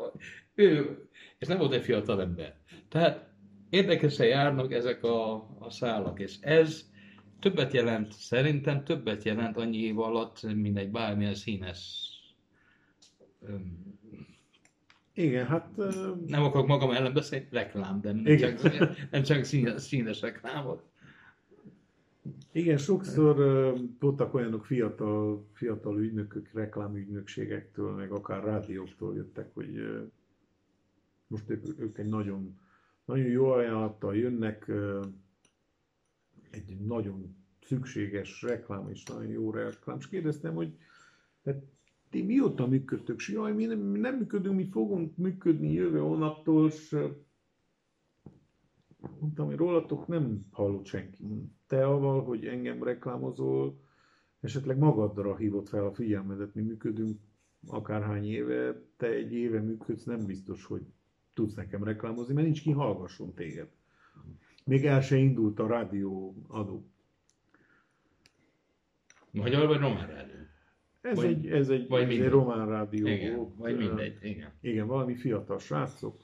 Ő, 0.56 0.98
és 1.38 1.48
nem 1.48 1.58
volt 1.58 1.74
egy 1.74 1.84
fiatal 1.84 2.22
ember. 2.22 2.56
Tehát 2.90 3.30
érdekesen 3.70 4.28
járnak 4.28 4.74
ezek 4.74 5.04
a, 5.04 5.34
a 5.60 5.70
szálak, 5.70 6.20
és 6.20 6.36
ez 6.42 6.90
többet 7.40 7.74
jelent, 7.74 8.12
szerintem 8.12 8.84
többet 8.84 9.24
jelent 9.24 9.58
annyi 9.58 9.78
év 9.78 10.00
alatt, 10.00 10.42
mint 10.54 10.78
egy 10.78 10.92
bármilyen 10.92 11.36
színes 11.36 12.12
Igen, 15.14 15.46
hát 15.46 15.76
nem 16.28 16.44
akarok 16.44 16.68
magam 16.68 16.92
ellen 16.92 17.14
beszélni, 17.14 17.48
reklám, 17.52 18.02
de 18.02 18.12
nem 18.12 18.26
Igen. 18.26 18.58
csak, 18.58 18.72
nem 19.12 19.24
csak 19.24 19.44
színes, 19.44 19.82
színes 19.82 20.22
reklámot. 20.22 20.84
igen, 22.52 22.78
sokszor 22.78 23.40
ö, 23.40 23.76
voltak 24.00 24.34
olyanok 24.34 24.66
fiatal, 24.66 25.46
fiatal 25.54 26.00
ügynökök, 26.00 26.50
reklámügynökségektől, 26.54 27.92
meg 27.92 28.12
akár 28.12 28.44
rádióktól 28.44 29.16
jöttek, 29.16 29.54
hogy 29.54 30.02
most 31.28 31.50
ők, 31.50 31.80
ők 31.80 31.98
egy 31.98 32.10
nagyon, 32.10 32.60
nagyon 33.06 33.28
jó 33.28 33.50
ajánlattal 33.50 34.16
jönnek, 34.16 34.72
egy 36.50 36.78
nagyon 36.86 37.36
szükséges 37.64 38.42
reklám 38.42 38.90
és 38.90 39.04
nagyon 39.04 39.32
jó 39.32 39.52
reklám. 39.52 39.98
És 40.00 40.08
kérdeztem, 40.08 40.54
hogy 40.54 40.78
hát 41.46 41.64
ti 42.10 42.24
mióta 42.24 42.68
működtök? 42.68 43.18
És 43.18 43.30
jaj, 43.30 43.54
mi 43.54 43.66
nem, 43.66 43.80
mi 43.80 44.00
nem 44.00 44.18
működünk, 44.18 44.56
mi 44.56 44.70
fogunk 44.72 45.18
működni 45.18 45.72
jövő 45.72 46.00
hónaptól, 46.00 46.68
és 46.68 46.98
mondtam, 49.20 49.46
hogy 49.46 49.56
rólatok 49.56 50.08
nem 50.08 50.46
hallott 50.52 50.86
senki. 50.86 51.24
Te 51.68 51.86
avval, 51.86 52.24
hogy 52.24 52.46
engem 52.46 52.84
reklámozol, 52.84 53.80
esetleg 54.40 54.78
magadra 54.78 55.36
hívott 55.36 55.70
fel 55.70 55.86
a 55.86 55.94
figyelmedet, 55.94 56.56
mi 56.56 56.62
működünk 56.62 57.20
akárhány 57.68 58.26
éve, 58.26 58.82
te 58.98 59.08
egy 59.08 59.34
éve 59.34 59.62
működsz, 59.62 60.04
nem 60.04 60.26
biztos, 60.26 60.66
hogy 60.66 60.86
tudsz 61.34 61.54
nekem 61.54 61.84
reklámozni, 61.84 62.34
mert 62.34 62.46
nincs 62.46 62.62
ki 62.62 62.72
hallgasson 62.72 63.34
téged. 63.34 63.70
Még 64.68 64.86
el 64.86 65.02
se 65.02 65.16
indult 65.18 65.60
a 65.60 65.68
rádió 65.68 66.36
adó. 66.48 66.86
Magyar 69.32 69.68
vagy 69.68 69.80
román 69.80 70.08
rádió? 70.08 70.36
Ez 71.02 71.16
Vagy- 71.16 71.26
egy, 71.26 71.48
ez 71.48 71.70
egy, 71.70 71.88
vagy 71.88 72.02
ez 72.02 72.08
egy 72.08 72.14
mindegy. 72.14 72.32
román 72.32 72.68
rádió 72.68 73.08
Igen, 73.08 73.36
volt. 73.36 73.56
vagy 73.56 73.78
mindegy, 73.78 74.18
igen. 74.24 74.52
Igen, 74.62 74.88
valami 74.88 75.16
fiatal 75.16 75.60
srácok. 75.60 76.24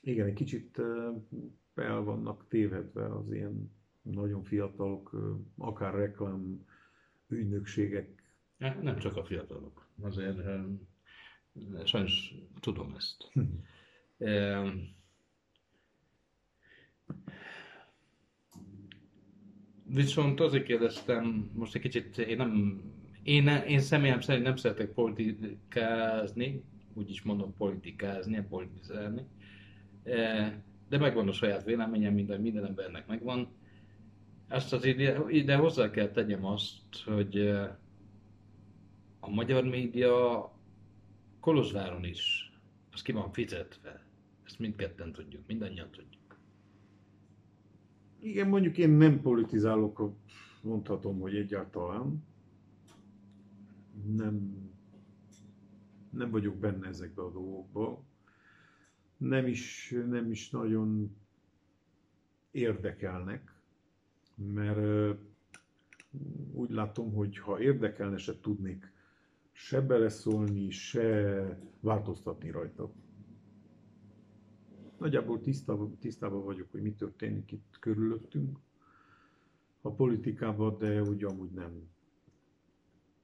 Igen, 0.00 0.26
egy 0.26 0.34
kicsit 0.34 0.78
el 1.74 2.00
vannak 2.02 2.48
tévedve 2.48 3.14
az 3.14 3.32
ilyen 3.32 3.72
nagyon 4.02 4.42
fiatalok, 4.42 5.16
akár 5.56 5.94
reklám 5.94 6.66
ügynökségek. 7.28 8.22
Hát 8.58 8.82
Nem 8.82 8.98
csak 8.98 9.16
a 9.16 9.24
fiatalok. 9.24 9.86
azért 10.00 10.38
sajnos 11.84 12.34
tudom 12.60 12.94
ezt. 12.96 13.32
Hm. 14.18 14.24
Ö, 14.24 14.68
Viszont 19.90 20.40
azért 20.40 20.64
kérdeztem, 20.64 21.50
most 21.54 21.74
egy 21.74 21.80
kicsit, 21.80 22.18
én 22.18 22.36
nem, 22.36 22.82
én, 23.22 23.46
én 23.48 23.80
személyem 23.80 24.20
szerint 24.20 24.44
nem 24.44 24.56
szeretek 24.56 24.92
politikázni, 24.92 26.64
úgyis 26.94 27.22
mondom 27.22 27.54
politikázni, 27.56 28.46
politizálni, 28.48 29.26
E, 30.08 30.62
de 30.88 30.98
megvan 30.98 31.28
a 31.28 31.32
saját 31.32 31.64
véleményem, 31.64 32.14
minden, 32.14 32.40
minden 32.40 32.66
embernek 32.66 33.06
megvan. 33.06 33.48
Azt 34.48 34.72
az 34.72 34.84
ide, 34.84 35.20
ide 35.28 35.56
hozzá 35.56 35.90
kell 35.90 36.08
tegyem 36.08 36.44
azt, 36.44 37.02
hogy 37.04 37.36
e, 37.36 37.78
a 39.20 39.30
magyar 39.30 39.64
média 39.64 40.52
Kolozsváron 41.40 42.04
is, 42.04 42.52
az 42.92 43.02
ki 43.02 43.12
van 43.12 43.32
fizetve. 43.32 44.07
Ezt 44.48 44.58
mindketten 44.58 45.12
tudjuk, 45.12 45.46
mindannyian 45.46 45.90
tudjuk. 45.90 46.38
Igen, 48.18 48.48
mondjuk 48.48 48.78
én 48.78 48.90
nem 48.90 49.20
politizálok, 49.20 50.12
mondhatom, 50.62 51.20
hogy 51.20 51.36
egyáltalán. 51.36 52.24
Nem, 54.06 54.56
nem 56.10 56.30
vagyok 56.30 56.56
benne 56.56 56.86
ezekbe 56.86 57.22
a 57.22 57.30
dolgokba. 57.30 58.04
Nem 59.16 59.46
is, 59.46 59.94
nem 60.08 60.30
is 60.30 60.50
nagyon 60.50 61.16
érdekelnek, 62.50 63.60
mert 64.34 65.16
úgy 66.52 66.70
látom, 66.70 67.12
hogy 67.12 67.38
ha 67.38 67.60
érdekelne, 67.60 68.16
se 68.16 68.40
tudnék 68.40 68.92
se 69.52 69.80
beleszólni, 69.80 70.70
se 70.70 71.58
változtatni 71.80 72.50
rajta. 72.50 72.92
Nagyjából 74.98 75.40
tisztában, 75.40 75.98
tisztában 75.98 76.44
vagyok, 76.44 76.70
hogy 76.70 76.82
mi 76.82 76.92
történik 76.92 77.52
itt 77.52 77.76
körülöttünk 77.80 78.58
a 79.80 79.90
politikában, 79.90 80.78
de 80.78 81.02
úgy 81.02 81.24
amúgy 81.24 81.50
nem, 81.50 81.88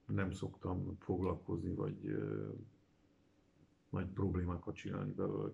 nem 0.05 0.31
szoktam 0.31 0.97
foglalkozni, 0.99 1.73
vagy 1.73 1.95
ö, 2.05 2.47
nagy 3.89 4.07
problémákat 4.07 4.75
csinálni 4.75 5.11
belőle. 5.11 5.51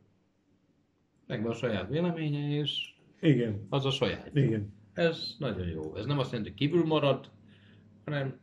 Megvan 1.27 1.51
a 1.51 1.55
saját 1.55 1.89
véleménye, 1.89 2.49
és 2.49 2.95
Igen, 3.19 3.65
az 3.69 3.85
a 3.85 3.91
saját. 3.91 4.35
igen, 4.35 4.73
Ez 4.93 5.35
nagyon 5.39 5.67
jó. 5.67 5.95
Ez 5.95 6.05
nem 6.05 6.19
azt 6.19 6.31
jelenti, 6.31 6.49
hogy 6.51 6.59
kívül 6.59 6.85
marad, 6.85 7.31
hanem 8.05 8.39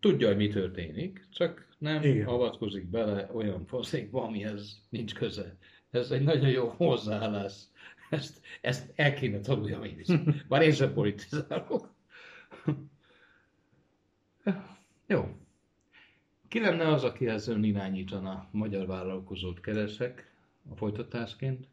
tudja, 0.00 0.26
hogy 0.26 0.36
mi 0.36 0.48
történik, 0.48 1.26
csak 1.30 1.68
nem 1.78 2.02
Igen. 2.02 2.26
Avatkozik 2.26 2.86
bele 2.90 3.30
olyan 3.32 3.64
faszékba, 3.66 4.22
amihez 4.22 4.86
nincs 4.88 5.14
köze. 5.14 5.56
Ez 5.94 6.10
egy 6.10 6.22
nagyon 6.22 6.48
jó 6.48 6.68
hozzáállás. 6.68 7.62
Ezt, 8.10 8.40
ezt 8.60 8.92
el 8.94 9.14
kéne 9.14 9.40
tanuljam 9.40 9.84
én 9.84 9.98
is. 9.98 10.08
Bár 10.48 10.62
én 10.62 10.72
sem 10.72 10.92
politizálok. 10.92 11.92
jó. 15.06 15.36
Ki 16.48 16.60
lenne 16.60 16.88
az, 16.88 17.04
akihez 17.04 17.48
ön 17.48 17.64
irányítana 17.64 18.48
magyar 18.50 18.86
vállalkozót 18.86 19.60
keresek 19.60 20.32
a 20.70 20.76
folytatásként? 20.76 21.68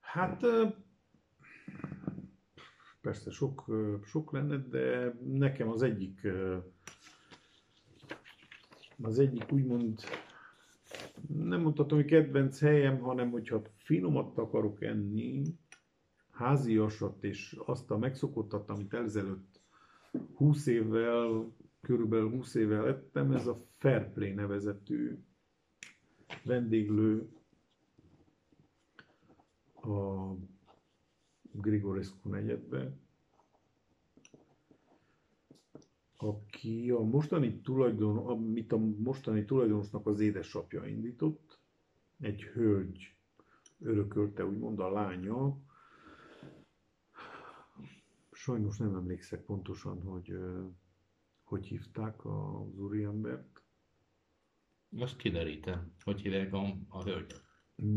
Hát 0.00 0.42
persze 3.00 3.30
sok, 3.30 3.64
sok 4.04 4.32
lenne, 4.32 4.56
de 4.56 5.14
nekem 5.24 5.68
az 5.68 5.82
egyik 5.82 6.26
az 9.02 9.18
egyik 9.18 9.52
úgymond 9.52 10.00
nem 11.28 11.60
mondhatom, 11.60 11.98
hogy 11.98 12.06
kedvenc 12.06 12.60
helyem, 12.60 12.98
hanem 12.98 13.30
hogyha 13.30 13.62
finomat 13.76 14.38
akarok 14.38 14.82
enni, 14.82 15.42
háziasat 16.30 17.24
és 17.24 17.56
azt 17.66 17.90
a 17.90 17.98
megszokottat, 17.98 18.70
amit 18.70 18.94
ezelőtt 18.94 19.60
20 20.34 20.66
évvel, 20.66 21.54
körülbelül 21.80 22.30
20 22.30 22.54
évvel 22.54 22.88
ettem, 22.88 23.32
ez 23.32 23.46
a 23.46 23.66
Fairplay 23.78 24.32
nevezetű 24.32 25.18
vendéglő 26.44 27.28
a 29.74 30.32
Grigorescu 31.52 32.28
negyedbe, 32.28 32.92
aki 36.22 36.90
a 36.90 37.00
mostani 37.00 37.60
tulajdon, 37.60 38.16
amit 38.16 38.72
a 38.72 38.78
mostani 38.78 39.44
tulajdonosnak 39.44 40.06
az 40.06 40.20
édesapja 40.20 40.86
indított, 40.86 41.58
egy 42.18 42.42
hölgy 42.42 43.14
örökölte, 43.78 44.46
úgymond 44.46 44.80
a 44.80 44.90
lánya. 44.90 45.58
Sajnos 48.32 48.78
nem 48.78 48.94
emlékszek 48.94 49.44
pontosan, 49.44 50.02
hogy 50.02 50.32
hogy 51.50 51.66
hívták 51.66 52.24
az 52.24 52.78
úriembert. 52.78 53.62
Azt 54.96 55.16
kiderítem, 55.16 55.92
hogy 56.02 56.20
hívják 56.20 56.52
a, 56.52 56.76
a 56.88 57.02
hölgyet. 57.02 57.44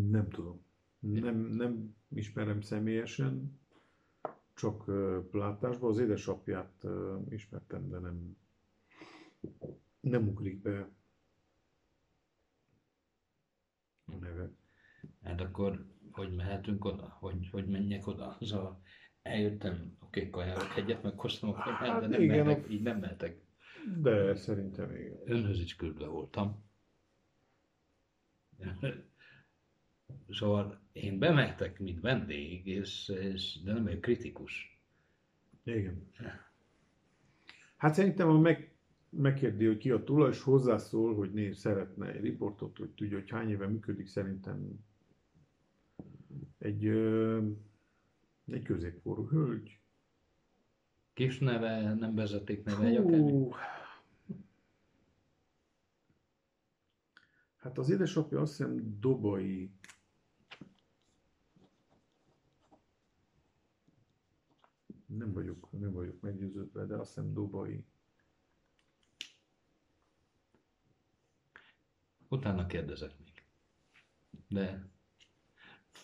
Nem 0.09 0.29
tudom. 0.29 0.65
Nem, 0.99 1.37
nem 1.37 1.95
ismerem 2.09 2.61
személyesen, 2.61 3.59
csak 4.53 4.83
látásban. 5.31 5.89
Az 5.89 5.99
édesapját 5.99 6.85
ismertem, 7.29 7.89
de 7.89 7.99
nem, 7.99 8.37
nem 9.99 10.27
ugrik 10.27 10.61
be 10.61 10.89
a 14.05 14.15
neve. 14.19 14.51
Hát 15.23 15.41
akkor 15.41 15.85
hogy 16.11 16.35
mehetünk 16.35 16.85
oda? 16.85 17.17
Hogy, 17.19 17.49
hogy 17.51 17.67
menjek 17.67 18.07
oda? 18.07 18.37
Az 18.39 18.51
a, 18.51 18.81
eljöttem, 19.21 19.97
oké, 19.99 20.29
kajálok 20.29 20.77
egyet, 20.77 21.03
meghoztam 21.03 21.49
a 21.49 21.53
kaját, 21.53 21.79
Hát 21.79 22.01
de 22.01 22.07
nem 22.07 22.21
igen, 22.21 22.45
mehetek, 22.45 22.71
így 22.71 22.81
nem 22.81 22.99
mehetek. 22.99 23.41
De 24.01 24.35
szerintem 24.35 24.95
igen. 24.95 25.19
Önhöz 25.25 25.59
is 25.59 25.75
küldve 25.75 26.07
voltam. 26.07 26.63
Szóval 30.29 30.79
én 30.91 31.19
bemehetek, 31.19 31.79
mint 31.79 32.01
vendég, 32.01 32.67
és, 32.67 33.09
és, 33.09 33.61
de 33.63 33.73
nem 33.73 33.87
egy 33.87 33.99
kritikus. 33.99 34.81
Igen. 35.63 36.07
Hát 37.77 37.93
szerintem, 37.93 38.27
ha 38.27 38.39
meg, 38.39 38.73
megkérdi, 39.09 39.65
hogy 39.65 39.77
ki 39.77 39.91
a 39.91 40.03
tulajs, 40.03 40.41
hozzászól, 40.41 41.15
hogy 41.15 41.33
né, 41.33 41.51
szeretne 41.51 42.11
egy 42.11 42.21
riportot, 42.21 42.77
hogy 42.77 42.89
tudja, 42.89 43.17
hogy 43.17 43.29
hány 43.29 43.49
éve 43.49 43.67
működik, 43.67 44.07
szerintem 44.07 44.85
egy, 46.57 46.85
ö, 46.85 47.41
egy 48.45 48.63
középkorú 48.63 49.27
hölgy. 49.27 49.79
Kis 51.13 51.39
neve, 51.39 51.93
nem 51.93 52.15
vezeték 52.15 52.63
neve, 52.63 52.85
egy 52.85 52.95
akármi. 52.95 53.49
Hát 57.57 57.77
az 57.77 57.89
édesapja 57.89 58.41
azt 58.41 58.57
hiszem 58.57 58.97
Dobai. 58.99 59.71
Nem 65.17 65.33
vagyok, 65.33 65.67
nem 65.71 65.91
vagyok 65.91 66.21
meggyőződve, 66.21 66.85
de 66.85 66.95
azt 66.95 67.13
hiszem 67.13 67.33
Dobai. 67.33 67.85
Utána 72.27 72.65
kérdezek 72.65 73.11
még. 73.19 73.43
De 74.49 74.91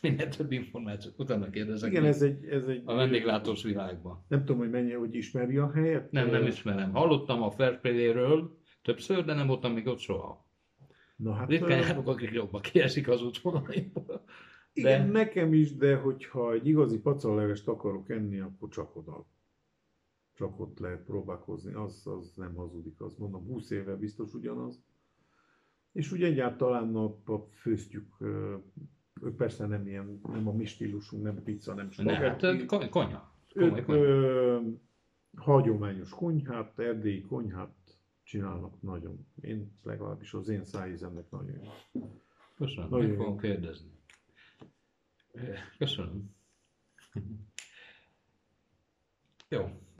minél 0.02 0.30
több 0.30 0.52
információ, 0.52 1.12
utána 1.18 1.50
kérdezek 1.50 1.90
Igen, 1.90 2.02
még. 2.02 2.12
ez 2.12 2.22
egy, 2.22 2.46
ez 2.46 2.68
egy 2.68 2.82
A 2.86 2.94
vendéglátós 2.94 3.64
világban. 3.64 4.26
Nem 4.28 4.40
tudom, 4.40 4.58
hogy 4.58 4.70
mennyi, 4.70 4.92
hogy 4.92 5.16
ismeri 5.16 5.58
a 5.58 5.72
helyet. 5.72 6.12
Nem, 6.12 6.30
nem 6.30 6.46
ismerem. 6.46 6.92
Hallottam 6.92 7.42
a 7.42 7.52
Fairplay-ről 7.52 8.58
többször, 8.82 9.26
de 9.26 9.34
nem 9.34 9.48
voltam 9.48 9.74
még 9.74 9.88
ott 9.88 10.00
soha. 10.00 10.48
Na 11.16 11.34
hát, 11.34 11.50
Ritkán 11.50 11.80
járok, 11.80 12.08
akik 12.08 12.32
jobban 12.32 12.62
kiesik 12.62 13.08
az 13.08 13.24
útvonalaiból. 13.24 14.19
Igen, 14.80 15.06
de- 15.06 15.12
nekem 15.12 15.54
is, 15.54 15.76
de 15.76 15.96
hogyha 15.96 16.54
egy 16.54 16.68
igazi 16.68 17.00
pacalevest 17.00 17.68
akarok 17.68 18.10
enni, 18.10 18.40
akkor 18.40 18.70
csak 18.70 18.96
oda. 18.96 19.26
Csak 20.34 20.60
ott 20.60 20.80
lehet 20.80 21.04
próbálkozni, 21.04 21.74
az, 21.74 22.08
az 22.08 22.34
nem 22.36 22.54
hazudik, 22.56 23.02
azt 23.02 23.18
mondom, 23.18 23.46
20 23.46 23.70
éve 23.70 23.96
biztos 23.96 24.34
ugyanaz. 24.34 24.82
És 25.92 26.12
úgy 26.12 26.24
egyáltalán 26.24 26.96
a, 26.96 27.04
a 27.26 27.48
főztjük, 27.52 28.16
ők 29.22 29.36
persze 29.38 29.66
nem 29.68 29.88
ilyen, 29.88 30.20
nem 30.24 30.48
a 30.48 30.52
mi 30.54 30.66
stílusunk, 30.66 31.24
nem 31.24 31.44
pizza, 31.44 31.74
nem 31.74 31.90
Ne, 31.98 32.14
hát 32.16 32.40
spagetti. 32.40 32.66
ko- 32.66 32.90
konya. 32.90 33.32
Komoly 33.54 33.80
Ők 33.80 33.88
ö, 33.88 34.60
hagyományos 35.36 36.10
konyhát, 36.10 36.80
erdélyi 36.80 37.22
konyhát 37.22 37.76
csinálnak 38.24 38.82
nagyon. 38.82 39.28
Én 39.42 39.72
legalábbis 39.84 40.34
az 40.34 40.50
én 40.50 40.64
szájízemnek 40.64 41.30
nagyon 41.30 41.60
jó. 41.64 41.70
Köszönöm, 42.56 42.90
Nagyon 42.90 43.08
meg 43.08 43.18
fogom 43.18 43.38
kérdezni. 43.38 43.90
Köszönöm. 45.78 46.36
Jó. 49.50 49.70